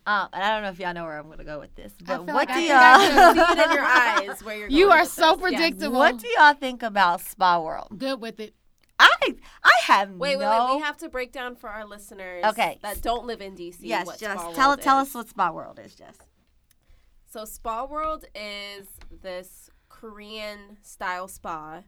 um, 0.07 0.29
and 0.33 0.43
I 0.43 0.51
don't 0.55 0.63
know 0.63 0.69
if 0.71 0.79
y'all 0.79 0.95
know 0.95 1.05
where 1.05 1.19
I'm 1.19 1.29
gonna 1.29 1.45
go 1.45 1.59
with 1.59 1.75
this, 1.75 1.93
but 2.05 2.25
what 2.25 2.35
like 2.35 2.49
do 2.49 2.55
I 2.55 2.61
y'all 2.61 3.35
See 3.35 3.41
it 3.41 3.67
in 3.67 3.73
your 3.73 3.85
eyes 3.85 4.45
where 4.45 4.57
you're. 4.57 4.69
You 4.69 4.87
going 4.87 4.99
are 4.99 5.03
with 5.03 5.11
so 5.11 5.37
this. 5.37 5.51
Yes. 5.51 5.61
predictable. 5.61 5.99
What 5.99 6.19
do 6.19 6.29
y'all 6.39 6.55
think 6.55 6.83
about 6.83 7.21
Spa 7.23 7.61
World? 7.61 7.89
Good 7.99 8.21
with 8.21 8.39
it. 8.39 8.55
I 8.99 9.35
I 9.63 9.73
have 9.83 10.11
Wait, 10.13 10.37
wait, 10.39 10.45
no. 10.45 10.67
wait. 10.67 10.77
We 10.77 10.83
have 10.83 10.97
to 10.99 11.09
break 11.09 11.33
down 11.33 11.57
for 11.57 11.69
our 11.69 11.85
listeners. 11.85 12.45
Okay. 12.45 12.79
That 12.83 13.03
don't 13.03 13.27
live 13.27 13.41
in 13.41 13.55
DC. 13.55 13.79
yes, 13.81 14.07
what 14.07 14.19
Jess. 14.19 14.39
Spa 14.39 14.53
Tell 14.53 14.69
World 14.71 14.81
tell 14.83 15.01
is. 15.01 15.09
us 15.09 15.15
what 15.15 15.29
Spa 15.29 15.51
World 15.51 15.81
is, 15.85 15.95
Jess. 15.95 16.17
So 17.29 17.45
Spa 17.45 17.85
World 17.85 18.25
is 18.35 18.87
this 19.23 19.71
Korean 19.89 20.79
style 20.83 21.29
spa 21.29 21.83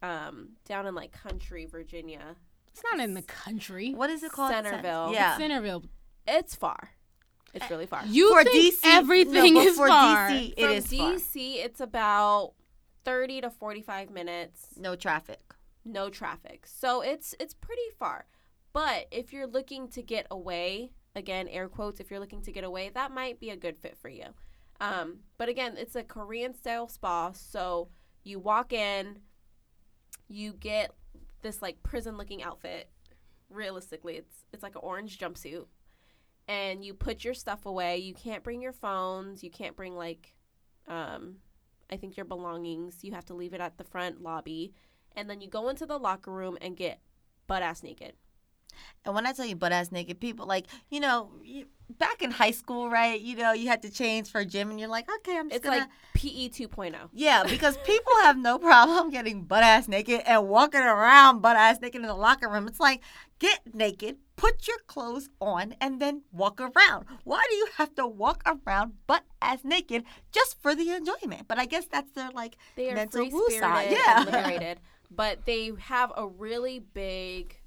um, 0.00 0.50
down 0.64 0.86
in 0.86 0.94
like 0.94 1.12
country 1.12 1.66
Virginia. 1.66 2.36
It's 2.68 2.82
not 2.90 3.00
in 3.00 3.14
the 3.14 3.22
country. 3.22 3.92
What 3.92 4.10
is 4.10 4.22
it 4.22 4.32
called? 4.32 4.52
Centreville. 4.52 5.12
Yeah. 5.12 5.36
Centreville. 5.36 5.84
It's 6.26 6.54
far. 6.54 6.90
It's 7.54 7.70
really 7.70 7.86
far. 7.86 8.02
You 8.06 8.30
for 8.32 8.44
think 8.44 8.74
DC, 8.74 8.78
everything 8.84 9.54
no, 9.54 9.60
is 9.60 9.76
for 9.76 9.88
far. 9.88 10.30
DC, 10.30 10.54
it 10.56 10.60
From 10.60 10.70
is 10.72 10.86
far. 10.88 11.12
DC, 11.14 11.54
it's 11.56 11.80
about 11.80 12.54
thirty 13.04 13.40
to 13.40 13.50
forty-five 13.50 14.10
minutes. 14.10 14.68
No 14.76 14.96
traffic. 14.96 15.40
no 15.84 16.10
traffic. 16.10 16.66
So 16.66 17.00
it's 17.02 17.34
it's 17.40 17.54
pretty 17.54 17.90
far. 17.98 18.26
But 18.72 19.06
if 19.12 19.32
you're 19.32 19.46
looking 19.46 19.88
to 19.90 20.02
get 20.02 20.26
away 20.30 20.92
again, 21.14 21.46
air 21.48 21.68
quotes, 21.68 22.00
if 22.00 22.10
you're 22.10 22.20
looking 22.20 22.42
to 22.42 22.52
get 22.52 22.64
away, 22.64 22.90
that 22.94 23.12
might 23.12 23.38
be 23.38 23.50
a 23.50 23.56
good 23.56 23.78
fit 23.78 23.96
for 23.96 24.08
you. 24.08 24.26
Um, 24.80 25.18
but 25.38 25.48
again, 25.48 25.76
it's 25.78 25.94
a 25.94 26.02
Korean 26.02 26.54
style 26.54 26.88
spa. 26.88 27.30
So 27.32 27.88
you 28.24 28.40
walk 28.40 28.72
in, 28.72 29.20
you 30.28 30.54
get 30.54 30.90
this 31.42 31.62
like 31.62 31.82
prison 31.84 32.16
looking 32.16 32.42
outfit. 32.42 32.90
Realistically, 33.50 34.16
it's 34.16 34.44
it's 34.52 34.62
like 34.64 34.74
an 34.74 34.80
orange 34.82 35.18
jumpsuit. 35.18 35.66
And 36.46 36.84
you 36.84 36.92
put 36.94 37.24
your 37.24 37.34
stuff 37.34 37.64
away. 37.66 37.98
You 37.98 38.12
can't 38.14 38.42
bring 38.42 38.60
your 38.60 38.72
phones. 38.72 39.42
You 39.42 39.50
can't 39.50 39.76
bring 39.76 39.96
like 39.96 40.34
um 40.88 41.36
I 41.90 41.96
think 41.96 42.16
your 42.16 42.26
belongings. 42.26 42.98
You 43.02 43.12
have 43.12 43.24
to 43.26 43.34
leave 43.34 43.54
it 43.54 43.60
at 43.60 43.78
the 43.78 43.84
front 43.84 44.22
lobby. 44.22 44.72
And 45.16 45.30
then 45.30 45.40
you 45.40 45.48
go 45.48 45.68
into 45.68 45.86
the 45.86 45.98
locker 45.98 46.30
room 46.30 46.58
and 46.60 46.76
get 46.76 46.98
butt 47.46 47.62
ass 47.62 47.82
naked. 47.82 48.14
And 49.04 49.14
when 49.14 49.24
I 49.26 49.32
tell 49.32 49.46
you 49.46 49.54
butt 49.54 49.70
ass 49.72 49.92
naked, 49.92 50.18
people 50.20 50.46
like 50.46 50.66
you 50.90 50.98
know 50.98 51.30
you, 51.42 51.66
back 51.98 52.22
in 52.22 52.32
high 52.32 52.50
school, 52.50 52.90
right? 52.90 53.20
You 53.20 53.36
know 53.36 53.52
you 53.52 53.68
had 53.68 53.82
to 53.82 53.90
change 53.90 54.28
for 54.30 54.44
gym, 54.44 54.68
and 54.70 54.80
you're 54.80 54.88
like, 54.88 55.08
okay, 55.18 55.38
I'm 55.38 55.48
just 55.48 55.58
It's 55.58 55.64
gonna. 55.64 55.82
like 55.82 55.88
PE 56.14 56.48
2.0. 56.48 56.96
yeah, 57.12 57.44
because 57.44 57.76
people 57.84 58.12
have 58.22 58.36
no 58.36 58.58
problem 58.58 59.10
getting 59.10 59.44
butt 59.44 59.62
ass 59.62 59.86
naked 59.88 60.22
and 60.26 60.48
walking 60.48 60.80
around 60.80 61.40
butt 61.40 61.56
ass 61.56 61.80
naked 61.80 62.00
in 62.02 62.08
the 62.08 62.14
locker 62.14 62.48
room. 62.48 62.66
It's 62.66 62.80
like 62.80 63.00
get 63.38 63.60
naked, 63.74 64.16
put 64.36 64.66
your 64.66 64.78
clothes 64.86 65.28
on, 65.40 65.74
and 65.80 66.00
then 66.00 66.22
walk 66.32 66.60
around. 66.60 67.06
Why 67.24 67.44
do 67.48 67.56
you 67.56 67.68
have 67.76 67.94
to 67.96 68.06
walk 68.06 68.42
around 68.46 68.94
butt 69.06 69.24
ass 69.40 69.60
naked 69.64 70.04
just 70.32 70.60
for 70.60 70.74
the 70.74 70.90
enjoyment? 70.90 71.48
But 71.48 71.58
I 71.58 71.66
guess 71.66 71.86
that's 71.86 72.12
their 72.12 72.30
like 72.30 72.56
They 72.76 72.90
are 72.90 72.94
mental 72.94 73.20
free 73.20 73.30
woo 73.32 73.46
side. 73.50 73.90
Yeah. 73.90 74.24
liberated, 74.24 74.80
but 75.10 75.44
they 75.44 75.72
have 75.78 76.12
a 76.16 76.26
really 76.26 76.78
big 76.78 77.60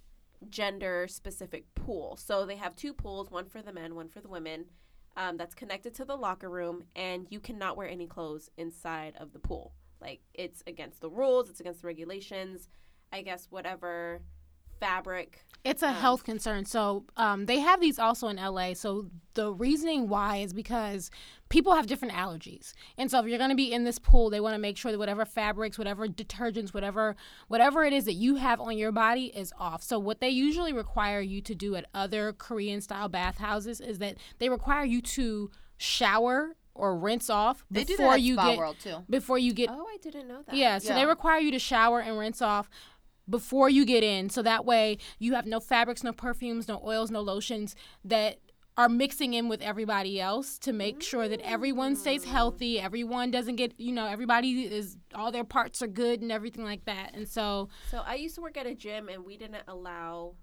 gender 0.49 1.07
specific 1.07 1.65
pool. 1.75 2.17
So 2.17 2.45
they 2.45 2.57
have 2.57 2.75
two 2.75 2.93
pools, 2.93 3.31
one 3.31 3.45
for 3.45 3.61
the 3.61 3.73
men, 3.73 3.95
one 3.95 4.09
for 4.09 4.21
the 4.21 4.29
women. 4.29 4.65
Um, 5.15 5.35
that's 5.35 5.55
connected 5.55 5.95
to 5.95 6.05
the 6.05 6.15
locker 6.15 6.49
room, 6.49 6.83
and 6.95 7.25
you 7.31 7.39
cannot 7.39 7.75
wear 7.75 7.89
any 7.89 8.05
clothes 8.05 8.51
inside 8.55 9.15
of 9.19 9.33
the 9.33 9.39
pool. 9.39 9.73
Like 9.99 10.21
it's 10.35 10.61
against 10.67 11.01
the 11.01 11.09
rules, 11.09 11.49
it's 11.49 11.59
against 11.59 11.81
the 11.81 11.87
regulations. 11.87 12.69
I 13.11 13.21
guess 13.21 13.47
whatever 13.49 14.21
fabric. 14.79 15.43
It's 15.63 15.83
a 15.83 15.89
Um, 15.89 15.95
health 15.95 16.23
concern. 16.23 16.63
So 16.65 17.03
um, 17.17 17.45
they 17.45 17.59
have 17.59 17.81
these 17.81 17.99
also 17.99 18.29
in 18.29 18.37
LA. 18.37 18.73
So 18.73 19.07
the 19.33 19.51
reasoning 19.51 20.07
why 20.07 20.37
is 20.37 20.53
because 20.53 21.11
people 21.49 21.73
have 21.73 21.87
different 21.87 22.13
allergies, 22.13 22.73
and 22.97 23.11
so 23.11 23.19
if 23.19 23.25
you're 23.27 23.37
going 23.37 23.49
to 23.49 23.55
be 23.55 23.73
in 23.73 23.83
this 23.83 23.99
pool, 23.99 24.29
they 24.29 24.39
want 24.39 24.53
to 24.53 24.59
make 24.59 24.77
sure 24.77 24.91
that 24.93 24.97
whatever 24.97 25.25
fabrics, 25.25 25.77
whatever 25.77 26.07
detergents, 26.07 26.73
whatever 26.73 27.15
whatever 27.49 27.83
it 27.83 27.91
is 27.91 28.05
that 28.05 28.13
you 28.13 28.35
have 28.35 28.61
on 28.61 28.77
your 28.77 28.93
body 28.93 29.25
is 29.35 29.51
off. 29.59 29.83
So 29.83 29.99
what 29.99 30.21
they 30.21 30.29
usually 30.29 30.71
require 30.71 31.19
you 31.19 31.41
to 31.41 31.53
do 31.55 31.75
at 31.75 31.85
other 31.93 32.31
Korean 32.33 32.79
style 32.79 33.09
bathhouses 33.09 33.81
is 33.81 33.97
that 33.99 34.15
they 34.39 34.47
require 34.49 34.85
you 34.85 35.01
to 35.01 35.51
shower 35.77 36.55
or 36.75 36.95
rinse 36.95 37.29
off 37.29 37.65
They 37.71 37.83
do 37.83 37.97
before 37.97 38.13
that 38.13 38.21
you 38.21 38.35
get 38.35 38.57
World 38.57 38.75
too. 38.79 38.97
before 39.09 39.39
you 39.39 39.51
get 39.53 39.69
Oh, 39.71 39.85
I 39.91 39.97
didn't 40.01 40.27
know 40.27 40.43
that. 40.45 40.55
yeah, 40.55 40.77
so 40.77 40.93
they 40.93 41.05
require 41.07 41.39
you 41.39 41.49
to 41.51 41.59
shower 41.59 41.99
and 41.99 42.17
rinse 42.19 42.39
off 42.41 42.69
before 43.29 43.69
you 43.69 43.85
get 43.85 44.03
in. 44.03 44.29
So 44.29 44.41
that 44.43 44.65
way 44.65 44.97
you 45.19 45.33
have 45.35 45.45
no 45.45 45.59
fabrics, 45.59 46.03
no 46.03 46.13
perfumes, 46.13 46.67
no 46.67 46.81
oils, 46.85 47.11
no 47.11 47.21
lotions 47.21 47.75
that 48.05 48.39
are 48.77 48.89
mixing 48.89 49.33
in 49.33 49.49
with 49.49 49.59
everybody 49.61 50.21
else 50.21 50.59
to 50.59 50.71
make 50.71 51.01
sure 51.01 51.27
that 51.27 51.41
everyone 51.41 51.95
stays 51.95 52.23
healthy, 52.23 52.79
everyone 52.79 53.31
doesn't 53.31 53.55
get, 53.55 53.73
you 53.79 53.91
know, 53.91 54.05
everybody 54.05 54.65
is 54.65 54.97
all 55.15 55.31
their 55.31 55.43
parts 55.43 55.81
are 55.81 55.87
good 55.87 56.21
and 56.21 56.31
everything 56.31 56.63
like 56.63 56.85
that. 56.85 57.15
And 57.15 57.27
so 57.27 57.69
So 57.89 58.03
I 58.05 58.15
used 58.15 58.35
to 58.35 58.41
work 58.41 58.55
at 58.55 58.67
a 58.67 58.75
gym 58.75 59.09
and 59.09 59.25
we 59.25 59.35
didn't 59.35 59.63
allow 59.67 60.35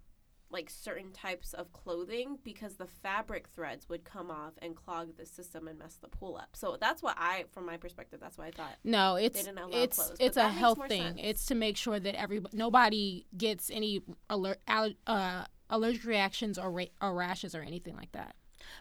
like 0.55 0.71
certain 0.71 1.13
types 1.13 1.53
of 1.53 1.73
clothing 1.73 2.39
because 2.43 2.77
the 2.77 2.87
fabric 2.87 3.49
threads 3.55 3.89
would 3.89 4.05
come 4.05 4.31
off 4.31 4.53
and 4.63 4.75
clog 4.75 5.17
the 5.19 5.27
system 5.27 5.69
and 5.69 5.79
mess 5.79 5.99
the 6.01 6.09
pool 6.09 6.37
up. 6.41 6.51
So 6.55 6.79
that's 6.81 7.03
what 7.03 7.17
I 7.19 7.45
from 7.53 7.67
my 7.67 7.77
perspective 7.77 8.21
that's 8.21 8.39
what 8.39 8.47
I 8.47 8.51
thought. 8.53 8.77
no, 8.85 9.17
it's 9.17 9.43
didn't 9.43 9.59
allow 9.59 9.83
it's 9.83 9.97
clothes, 9.97 10.11
but 10.19 10.27
it's 10.27 10.37
a 10.39 10.49
health 10.49 10.79
thing. 10.89 11.03
sense. 11.03 11.21
It's 11.23 11.47
to 11.47 11.55
make 11.55 11.77
sure 11.77 12.01
that 12.01 12.15
every 12.15 12.41
nobody 12.53 13.27
gets 13.37 13.69
any 13.71 14.01
alert 14.31 14.61
al- 14.67 14.95
uh 15.07 15.45
allergic 15.69 16.05
reactions 16.05 16.59
or 16.59 16.71
ra- 16.71 16.85
or 17.03 17.13
rashes 17.13 17.55
or 17.55 17.61
anything 17.61 17.97
like 17.97 18.13
that. 18.13 18.37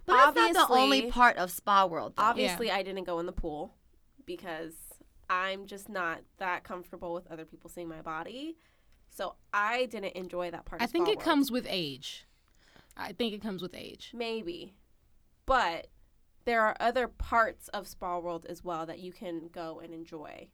But 0.05 0.33
that's 0.33 0.53
not 0.53 0.69
the 0.69 0.75
only 0.75 1.09
part 1.11 1.37
of 1.37 1.51
Spa 1.51 1.87
World. 1.87 2.13
Though. 2.15 2.23
Obviously 2.23 2.71
I 2.71 2.83
didn't 2.83 3.03
go 3.03 3.19
in 3.19 3.25
the 3.25 3.33
pool 3.33 3.73
because 4.25 4.75
I'm 5.29 5.65
just 5.65 5.89
not 5.89 6.21
that 6.37 6.63
comfortable 6.63 7.13
with 7.13 7.29
other 7.31 7.45
people 7.45 7.69
seeing 7.69 7.89
my 7.89 8.01
body. 8.01 8.57
So 9.15 9.35
I 9.53 9.85
didn't 9.85 10.13
enjoy 10.15 10.49
that 10.51 10.65
part 10.65 10.81
I 10.81 10.85
of 10.85 10.91
think 10.91 11.05
Spa 11.05 11.11
it 11.11 11.17
World. 11.17 11.25
comes 11.25 11.51
with 11.51 11.67
age. 11.69 12.25
I 12.97 13.11
think 13.13 13.33
it 13.33 13.41
comes 13.41 13.61
with 13.61 13.75
age. 13.75 14.11
Maybe. 14.13 14.73
But 15.45 15.87
there 16.45 16.61
are 16.61 16.75
other 16.79 17.07
parts 17.07 17.67
of 17.69 17.87
Spa 17.87 18.17
World 18.19 18.45
as 18.49 18.63
well 18.63 18.85
that 18.85 18.99
you 18.99 19.11
can 19.11 19.49
go 19.51 19.79
and 19.83 19.93
enjoy. 19.93 20.49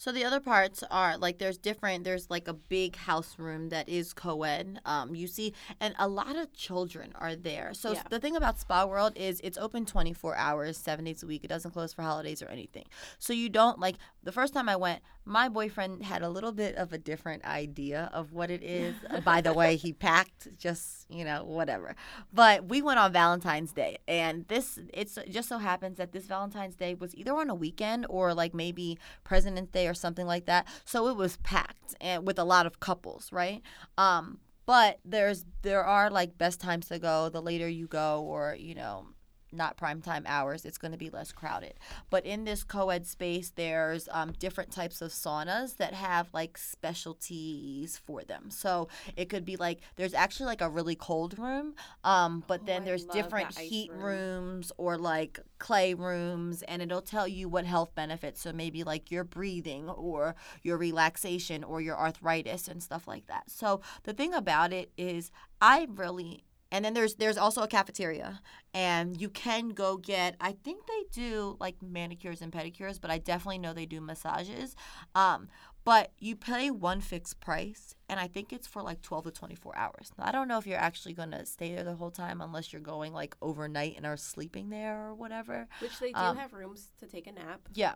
So 0.00 0.12
the 0.12 0.24
other 0.24 0.38
parts 0.38 0.84
are 0.92 1.18
like 1.18 1.38
there's 1.38 1.58
different. 1.58 2.04
There's 2.04 2.30
like 2.30 2.46
a 2.46 2.52
big 2.54 2.94
house 2.94 3.36
room 3.36 3.70
that 3.70 3.88
is 3.88 4.12
co-ed. 4.12 4.78
Um, 4.84 5.16
you 5.16 5.26
see, 5.26 5.54
and 5.80 5.92
a 5.98 6.06
lot 6.06 6.36
of 6.36 6.52
children 6.52 7.12
are 7.16 7.34
there. 7.34 7.74
So 7.74 7.92
Yeah. 7.94 8.04
the 8.08 8.20
thing 8.20 8.36
about 8.36 8.60
Spa 8.60 8.84
World 8.86 9.14
is 9.16 9.40
it's 9.42 9.58
open 9.58 9.86
24 9.86 10.36
hours, 10.36 10.76
seven 10.78 11.04
days 11.04 11.24
a 11.24 11.26
week. 11.26 11.42
It 11.42 11.48
doesn't 11.48 11.72
close 11.72 11.92
for 11.92 12.02
holidays 12.02 12.42
or 12.42 12.46
anything. 12.46 12.84
So 13.18 13.32
you 13.32 13.48
don't 13.48 13.80
like 13.80 13.96
the 14.22 14.30
first 14.30 14.54
time 14.54 14.68
I 14.68 14.76
went. 14.76 15.02
My 15.28 15.48
boyfriend 15.48 16.02
had 16.02 16.22
a 16.22 16.28
little 16.28 16.52
bit 16.52 16.74
of 16.76 16.92
a 16.92 16.98
different 16.98 17.44
idea 17.44 18.10
of 18.12 18.32
what 18.32 18.50
it 18.50 18.62
is. 18.62 18.96
by 19.24 19.40
the 19.40 19.52
way, 19.52 19.76
he 19.76 19.92
packed 19.92 20.48
just 20.56 21.06
you 21.10 21.24
know 21.24 21.44
whatever. 21.44 21.94
But 22.32 22.68
we 22.68 22.82
went 22.82 22.98
on 22.98 23.12
Valentine's 23.12 23.72
Day, 23.72 23.98
and 24.08 24.46
this 24.48 24.78
it's 24.94 25.18
it 25.18 25.30
just 25.30 25.48
so 25.48 25.58
happens 25.58 25.98
that 25.98 26.12
this 26.12 26.24
Valentine's 26.26 26.74
Day 26.74 26.94
was 26.94 27.14
either 27.14 27.34
on 27.34 27.50
a 27.50 27.54
weekend 27.54 28.06
or 28.08 28.34
like 28.34 28.54
maybe 28.54 28.98
President's 29.24 29.70
Day 29.70 29.86
or 29.86 29.94
something 29.94 30.26
like 30.26 30.46
that. 30.46 30.66
So 30.84 31.08
it 31.08 31.16
was 31.16 31.36
packed 31.38 31.94
and 32.00 32.26
with 32.26 32.38
a 32.38 32.44
lot 32.44 32.66
of 32.66 32.80
couples, 32.80 33.30
right? 33.30 33.62
Um, 33.98 34.38
but 34.66 34.98
there's 35.04 35.44
there 35.62 35.84
are 35.84 36.10
like 36.10 36.38
best 36.38 36.60
times 36.60 36.88
to 36.88 36.98
go. 36.98 37.28
The 37.28 37.42
later 37.42 37.68
you 37.68 37.86
go, 37.86 38.22
or 38.22 38.56
you 38.58 38.74
know. 38.74 39.06
Not 39.52 39.76
prime 39.76 40.02
time 40.02 40.24
hours, 40.26 40.64
it's 40.64 40.78
going 40.78 40.92
to 40.92 40.98
be 40.98 41.10
less 41.10 41.32
crowded. 41.32 41.74
But 42.10 42.26
in 42.26 42.44
this 42.44 42.64
co 42.64 42.90
ed 42.90 43.06
space, 43.06 43.50
there's 43.54 44.08
um, 44.12 44.32
different 44.38 44.70
types 44.70 45.00
of 45.00 45.10
saunas 45.10 45.76
that 45.76 45.94
have 45.94 46.28
like 46.32 46.58
specialties 46.58 47.96
for 47.96 48.22
them. 48.24 48.50
So 48.50 48.88
it 49.16 49.28
could 49.28 49.44
be 49.44 49.56
like 49.56 49.80
there's 49.96 50.14
actually 50.14 50.46
like 50.46 50.60
a 50.60 50.68
really 50.68 50.94
cold 50.94 51.38
room, 51.38 51.74
um, 52.04 52.44
but 52.46 52.60
Oh, 52.62 52.64
then 52.66 52.84
there's 52.84 53.04
different 53.04 53.56
heat 53.56 53.90
room. 53.90 54.02
rooms 54.02 54.72
or 54.76 54.98
like 54.98 55.40
clay 55.58 55.94
rooms, 55.94 56.62
and 56.62 56.82
it'll 56.82 57.00
tell 57.02 57.26
you 57.28 57.48
what 57.48 57.64
health 57.64 57.94
benefits. 57.94 58.40
So 58.42 58.52
maybe 58.52 58.84
like 58.84 59.10
your 59.10 59.24
breathing 59.24 59.88
or 59.88 60.34
your 60.62 60.76
relaxation 60.76 61.64
or 61.64 61.80
your 61.80 61.96
arthritis 61.98 62.68
and 62.68 62.82
stuff 62.82 63.06
like 63.08 63.26
that. 63.28 63.50
So 63.50 63.80
the 64.04 64.12
thing 64.12 64.34
about 64.34 64.72
it 64.72 64.90
is, 64.96 65.30
I 65.60 65.88
really 65.94 66.44
and 66.70 66.84
then 66.84 66.94
there's 66.94 67.14
there's 67.16 67.38
also 67.38 67.62
a 67.62 67.68
cafeteria 67.68 68.40
and 68.74 69.20
you 69.20 69.28
can 69.30 69.70
go 69.70 69.96
get 69.96 70.36
i 70.40 70.52
think 70.52 70.86
they 70.86 71.04
do 71.12 71.56
like 71.60 71.76
manicures 71.82 72.42
and 72.42 72.52
pedicures 72.52 73.00
but 73.00 73.10
i 73.10 73.18
definitely 73.18 73.58
know 73.58 73.72
they 73.72 73.86
do 73.86 74.00
massages 74.00 74.76
um, 75.14 75.48
but 75.84 76.12
you 76.18 76.36
pay 76.36 76.70
one 76.70 77.00
fixed 77.00 77.40
price 77.40 77.94
and 78.08 78.20
i 78.20 78.26
think 78.26 78.52
it's 78.52 78.66
for 78.66 78.82
like 78.82 79.00
12 79.00 79.24
to 79.24 79.30
24 79.30 79.76
hours 79.76 80.12
now, 80.18 80.26
i 80.26 80.32
don't 80.32 80.48
know 80.48 80.58
if 80.58 80.66
you're 80.66 80.78
actually 80.78 81.14
going 81.14 81.30
to 81.30 81.44
stay 81.46 81.74
there 81.74 81.84
the 81.84 81.94
whole 81.94 82.10
time 82.10 82.40
unless 82.40 82.72
you're 82.72 82.82
going 82.82 83.12
like 83.12 83.34
overnight 83.40 83.96
and 83.96 84.04
are 84.04 84.16
sleeping 84.16 84.68
there 84.68 85.06
or 85.08 85.14
whatever 85.14 85.66
Which 85.80 85.98
they 86.00 86.12
do 86.12 86.18
Um, 86.18 86.36
have 86.36 86.52
rooms 86.52 86.88
to 87.00 87.06
take 87.06 87.26
a 87.26 87.32
nap. 87.32 87.60
yeah 87.74 87.94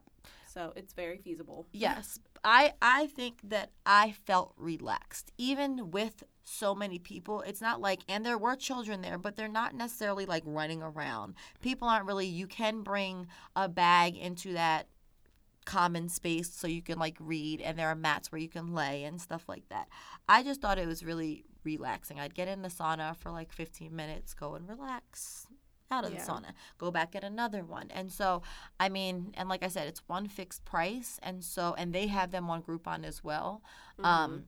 So 0.48 0.72
it's 0.76 0.92
very 0.92 1.18
feasible. 1.18 1.66
Yes. 1.72 2.18
I 2.44 2.72
I 2.82 3.06
think 3.06 3.34
that 3.44 3.70
I 3.86 4.12
felt 4.12 4.52
relaxed 4.56 5.32
even 5.38 5.90
with 5.90 6.24
so 6.44 6.74
many 6.74 6.98
people. 6.98 7.42
It's 7.42 7.60
not 7.60 7.80
like 7.80 8.00
and 8.08 8.24
there 8.24 8.38
were 8.38 8.56
children 8.56 9.02
there, 9.02 9.18
but 9.18 9.36
they're 9.36 9.48
not 9.48 9.74
necessarily 9.74 10.26
like 10.26 10.42
running 10.46 10.82
around. 10.82 11.34
People 11.60 11.88
aren't 11.88 12.06
really 12.06 12.26
you 12.26 12.46
can 12.46 12.82
bring 12.82 13.26
a 13.56 13.68
bag 13.68 14.16
into 14.16 14.52
that 14.54 14.88
common 15.64 16.08
space 16.08 16.52
so 16.52 16.66
you 16.66 16.82
can 16.82 16.98
like 16.98 17.16
read 17.20 17.60
and 17.60 17.78
there 17.78 17.88
are 17.88 17.94
mats 17.94 18.32
where 18.32 18.40
you 18.40 18.48
can 18.48 18.74
lay 18.74 19.04
and 19.04 19.20
stuff 19.20 19.48
like 19.48 19.68
that. 19.68 19.88
I 20.28 20.42
just 20.42 20.60
thought 20.60 20.78
it 20.78 20.88
was 20.88 21.04
really 21.04 21.44
relaxing. 21.64 22.18
I'd 22.18 22.34
get 22.34 22.48
in 22.48 22.62
the 22.62 22.68
sauna 22.68 23.16
for 23.16 23.30
like 23.30 23.52
15 23.52 23.94
minutes, 23.94 24.34
go 24.34 24.54
and 24.54 24.68
relax 24.68 25.46
out 25.90 26.04
of 26.04 26.12
Yeah. 26.12 26.24
the 26.24 26.30
sauna, 26.32 26.52
go 26.78 26.90
back 26.90 27.14
at 27.14 27.22
another 27.22 27.64
one. 27.64 27.90
And 27.90 28.10
so, 28.10 28.42
I 28.80 28.88
mean, 28.88 29.32
and 29.36 29.48
like 29.48 29.62
I 29.62 29.68
said, 29.68 29.86
it's 29.86 30.02
one 30.08 30.26
fixed 30.26 30.64
price. 30.64 31.20
And 31.22 31.44
so, 31.44 31.74
and 31.78 31.94
they 31.94 32.06
have 32.08 32.30
them 32.30 32.50
on 32.50 32.62
Groupon 32.62 33.04
as 33.04 33.22
well. 33.22 33.62
Mm-hmm. 33.98 34.04
Um, 34.04 34.44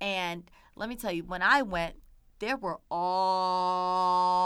and 0.00 0.44
let 0.74 0.88
me 0.88 0.96
tell 0.96 1.12
you, 1.12 1.24
when 1.24 1.42
I 1.42 1.62
went, 1.62 1.96
there 2.38 2.56
were 2.56 2.78
all 2.90 4.36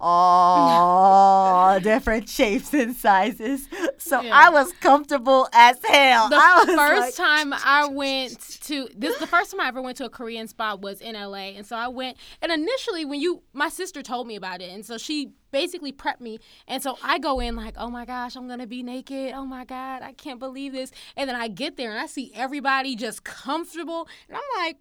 all 0.00 1.78
different 1.82 2.28
shapes 2.28 2.72
and 2.72 2.96
sizes. 2.96 3.68
So 3.98 4.20
Yeah. 4.22 4.34
I 4.34 4.48
was 4.50 4.72
comfortable 4.72 5.48
as 5.52 5.78
hell. 5.84 6.28
The 6.30 6.36
first 6.76 7.00
like, 7.00 7.14
time 7.14 7.52
I 7.52 7.86
went 7.90 8.40
to 8.62 8.88
this, 8.96 9.18
the 9.18 9.26
first 9.26 9.50
time 9.50 9.60
I 9.60 9.68
ever 9.68 9.82
went 9.82 9.98
to 9.98 10.06
a 10.06 10.10
Korean 10.10 10.48
spa 10.48 10.74
was 10.76 11.00
in 11.00 11.14
LA, 11.14 11.52
and 11.56 11.66
so 11.66 11.76
I 11.76 11.88
went. 11.88 12.16
And 12.40 12.50
initially, 12.50 13.04
when 13.04 13.20
you, 13.20 13.42
my 13.52 13.68
sister 13.68 14.02
told 14.02 14.26
me 14.26 14.36
about 14.36 14.62
it, 14.62 14.70
and 14.70 14.84
so 14.86 14.96
she 14.96 15.32
basically 15.50 15.92
prepped 15.92 16.20
me, 16.20 16.38
and 16.66 16.82
so 16.82 16.96
I 17.02 17.18
go 17.18 17.40
in 17.40 17.56
like, 17.56 17.74
oh 17.76 17.90
my 17.90 18.04
gosh, 18.06 18.36
I'm 18.36 18.48
gonna 18.48 18.66
be 18.66 18.82
naked. 18.82 19.34
Oh 19.34 19.44
my 19.44 19.64
god, 19.66 20.02
I 20.02 20.12
can't 20.12 20.38
believe 20.38 20.72
this. 20.72 20.90
And 21.16 21.28
then 21.28 21.36
I 21.36 21.48
get 21.48 21.76
there 21.76 21.90
and 21.90 21.98
I 21.98 22.06
see 22.06 22.32
everybody 22.34 22.96
just 22.96 23.24
comfortable, 23.24 24.08
and 24.28 24.38
I'm 24.38 24.64
like. 24.64 24.78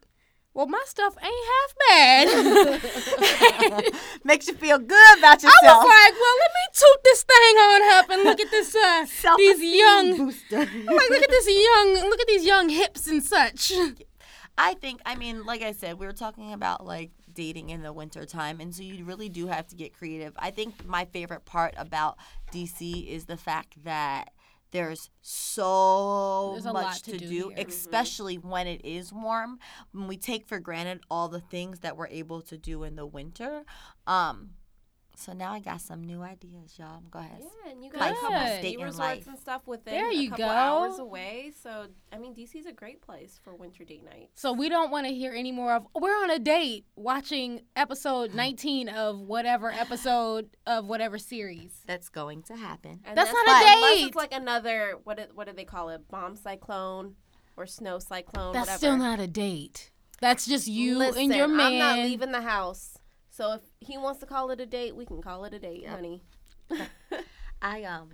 Well, 0.53 0.65
my 0.65 0.81
stuff 0.85 1.15
ain't 1.21 1.47
half 1.51 1.75
bad. 1.87 2.27
makes 4.23 4.47
you 4.47 4.55
feel 4.55 4.79
good 4.79 5.19
about 5.19 5.43
yourself. 5.43 5.53
I 5.63 5.67
was 5.67 5.85
like, 5.85 6.13
well, 6.19 6.37
let 6.39 6.51
me 6.53 6.65
toot 6.73 7.03
this 7.03 7.23
thing 7.23 7.57
on 7.57 7.81
up 7.99 8.09
and 8.09 8.23
look 8.23 8.39
at 8.39 8.49
this, 8.51 8.75
uh, 8.75 9.01
these 9.05 9.11
Self-esteem 9.11 9.79
young, 9.79 10.17
booster. 10.17 10.59
Like, 10.59 11.09
look 11.09 11.23
at 11.23 11.29
this 11.29 11.47
young, 11.47 11.93
look 12.09 12.19
at 12.19 12.27
these 12.27 12.45
young 12.45 12.69
hips 12.69 13.07
and 13.07 13.23
such. 13.23 13.71
I 14.57 14.73
think, 14.73 15.01
I 15.05 15.15
mean, 15.15 15.45
like 15.45 15.61
I 15.61 15.71
said, 15.71 15.99
we 15.99 16.05
were 16.05 16.11
talking 16.13 16.51
about 16.51 16.85
like 16.85 17.11
dating 17.33 17.69
in 17.69 17.81
the 17.81 17.93
winter 17.93 18.25
time, 18.25 18.59
and 18.59 18.75
so 18.75 18.83
you 18.83 19.05
really 19.05 19.29
do 19.29 19.47
have 19.47 19.67
to 19.67 19.75
get 19.75 19.93
creative. 19.93 20.33
I 20.37 20.51
think 20.51 20.85
my 20.85 21.05
favorite 21.05 21.45
part 21.45 21.73
about 21.77 22.17
DC 22.51 23.07
is 23.07 23.23
the 23.25 23.37
fact 23.37 23.81
that 23.85 24.31
there's 24.71 25.09
so 25.21 26.51
There's 26.53 26.65
much 26.73 27.01
to, 27.03 27.11
to 27.13 27.17
do, 27.17 27.27
do. 27.27 27.49
Mhm. 27.51 27.67
especially 27.67 28.37
when 28.37 28.67
it 28.67 28.81
is 28.85 29.11
warm. 29.11 29.59
When 29.91 30.07
we 30.07 30.17
take 30.17 30.47
for 30.47 30.59
granted 30.59 31.01
all 31.09 31.27
the 31.27 31.41
things 31.41 31.79
that 31.79 31.97
we're 31.97 32.07
able 32.07 32.41
to 32.43 32.57
do 32.57 32.83
in 32.83 32.95
the 32.95 33.05
winter. 33.05 33.63
Um, 34.07 34.51
so 35.19 35.33
now 35.33 35.51
I 35.53 35.59
got 35.59 35.81
some 35.81 36.03
new 36.03 36.21
ideas, 36.21 36.75
y'all. 36.79 37.01
Go 37.11 37.19
ahead. 37.19 37.39
Yeah, 37.41 37.71
and 37.71 37.83
you 37.83 37.89
Good. 37.91 37.99
got 37.99 38.11
a 38.11 38.15
couple 38.15 38.37
ski 38.47 38.59
State 38.59 38.77
resorts 38.79 38.97
life. 38.99 39.27
and 39.27 39.37
stuff 39.39 39.67
within 39.67 39.93
There 39.93 40.09
a 40.09 40.13
you 40.13 40.29
couple 40.29 40.45
go. 40.45 40.51
hours 40.51 40.99
away. 40.99 41.51
So 41.61 41.87
I 42.11 42.17
mean, 42.17 42.33
DC 42.33 42.55
is 42.55 42.65
a 42.65 42.71
great 42.71 43.01
place 43.01 43.39
for 43.43 43.55
winter 43.55 43.83
date 43.83 44.03
night. 44.03 44.29
So 44.35 44.53
we 44.53 44.69
don't 44.69 44.89
want 44.91 45.07
to 45.07 45.13
hear 45.13 45.33
any 45.33 45.51
more 45.51 45.73
of 45.75 45.87
we're 45.93 46.09
on 46.23 46.31
a 46.31 46.39
date 46.39 46.85
watching 46.95 47.61
episode 47.75 48.33
19 48.33 48.89
of 48.89 49.19
whatever 49.19 49.71
episode 49.71 50.49
of 50.65 50.85
whatever 50.85 51.17
series. 51.17 51.81
That's 51.85 52.09
going 52.09 52.43
to 52.43 52.55
happen. 52.55 53.01
And 53.05 53.17
That's 53.17 53.31
that's 53.31 53.33
not 53.33 53.47
a 53.47 53.51
like- 53.51 53.75
Unless 53.75 53.97
date. 53.97 54.05
it's 54.07 54.15
like 54.15 54.33
another 54.33 54.93
what? 55.03 55.17
do- 55.17 55.33
What 55.33 55.47
do 55.47 55.53
they 55.53 55.65
call 55.65 55.89
it? 55.89 56.07
Bomb 56.09 56.35
cyclone 56.35 57.15
or 57.57 57.65
snow 57.65 57.99
cyclone? 57.99 58.53
That's 58.53 58.67
whatever. 58.67 58.77
still 58.77 58.97
not 58.97 59.19
a 59.19 59.27
date. 59.27 59.91
That's 60.21 60.45
just 60.45 60.67
you 60.67 60.97
Listen, 60.97 61.23
and 61.23 61.35
your 61.35 61.47
man. 61.47 61.67
I'm 61.73 61.77
not 61.77 61.97
leaving 61.99 62.31
the 62.33 62.41
house. 62.41 62.97
So 63.39 63.53
if 63.53 63.61
he 63.79 63.97
wants 63.97 64.19
to 64.19 64.25
call 64.25 64.51
it 64.51 64.59
a 64.59 64.65
date, 64.65 64.97
we 64.97 65.05
can 65.05 65.21
call 65.21 65.45
it 65.45 65.53
a 65.53 65.59
date, 65.59 65.83
Yep. 65.83 65.91
honey. 65.91 66.21
I 67.61 67.83
um 67.83 68.09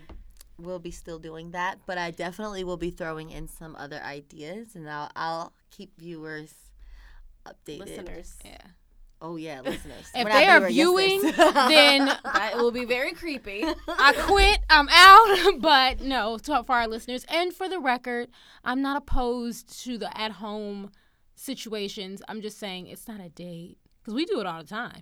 will 0.60 0.78
be 0.78 0.92
still 0.92 1.18
doing 1.18 1.50
that, 1.50 1.80
but 1.88 1.98
I 1.98 2.12
definitely 2.12 2.64
will 2.64 2.78
be 2.78 2.92
throwing 2.92 3.32
in 3.32 3.48
some 3.48 3.76
other 3.76 4.00
ideas, 4.04 4.76
and 4.76 4.88
I'll 4.88 5.10
I'll 5.16 5.54
keep 5.72 6.00
viewers 6.00 6.54
updated. 7.44 7.80
Listeners, 7.80 8.38
yeah. 8.46 8.58
Oh 9.20 9.38
yeah, 9.38 9.62
listeners. 9.66 10.12
If 10.14 10.26
We're 10.26 10.32
they 10.32 10.48
are 10.48 10.68
viewing, 10.68 11.22
yes, 11.24 11.34
viewing, 11.34 11.34
sis. 11.34 11.54
then 11.54 12.08
it 12.52 12.58
will 12.58 12.72
be 12.72 12.86
very 12.86 13.14
creepy. 13.14 13.64
I 13.88 14.14
quit. 14.28 14.60
I'm 14.70 14.88
out. 14.90 15.60
But 15.60 16.02
no, 16.02 16.38
to, 16.38 16.64
for 16.64 16.74
our 16.74 16.88
listeners 16.88 17.26
and 17.30 17.52
for 17.52 17.68
the 17.68 17.80
record, 17.80 18.30
I'm 18.64 18.84
not 18.84 18.96
opposed 18.96 19.84
to 19.86 19.98
the 19.98 20.16
at 20.16 20.34
home 20.34 20.92
situations. 21.34 22.22
I'm 22.28 22.42
just 22.42 22.60
saying 22.60 22.86
it's 22.86 23.08
not 23.08 23.20
a 23.20 23.30
date 23.30 23.80
because 24.06 24.14
we 24.14 24.26
do 24.26 24.40
it 24.40 24.46
all 24.46 24.62
the 24.62 24.70
time. 24.70 25.02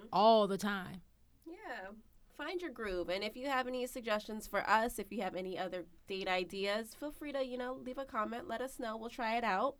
Hmm 0.00 0.06
All 0.12 0.46
the 0.46 0.58
time. 0.58 1.02
Yeah. 1.46 1.90
Find 2.36 2.60
your 2.60 2.70
groove. 2.70 3.08
And 3.08 3.22
if 3.22 3.36
you 3.36 3.46
have 3.46 3.68
any 3.68 3.86
suggestions 3.86 4.46
for 4.46 4.68
us, 4.68 4.98
if 4.98 5.12
you 5.12 5.22
have 5.22 5.36
any 5.36 5.58
other 5.58 5.84
date 6.08 6.28
ideas, 6.28 6.94
feel 6.98 7.12
free 7.12 7.32
to, 7.32 7.44
you 7.44 7.56
know, 7.56 7.78
leave 7.84 7.98
a 7.98 8.04
comment. 8.04 8.48
Let 8.48 8.60
us 8.60 8.78
know. 8.78 8.96
We'll 8.96 9.10
try 9.10 9.36
it 9.36 9.44
out. 9.44 9.76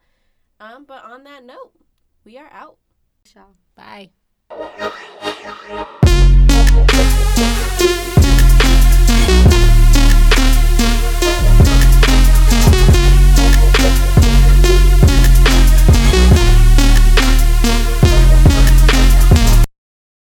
Um, 0.60 0.84
but 0.84 1.04
on 1.04 1.24
that 1.24 1.44
note, 1.44 1.72
we 2.24 2.38
are 2.38 2.50
out. 2.52 2.78
Bye. 3.74 4.10
Ciao. 4.48 5.88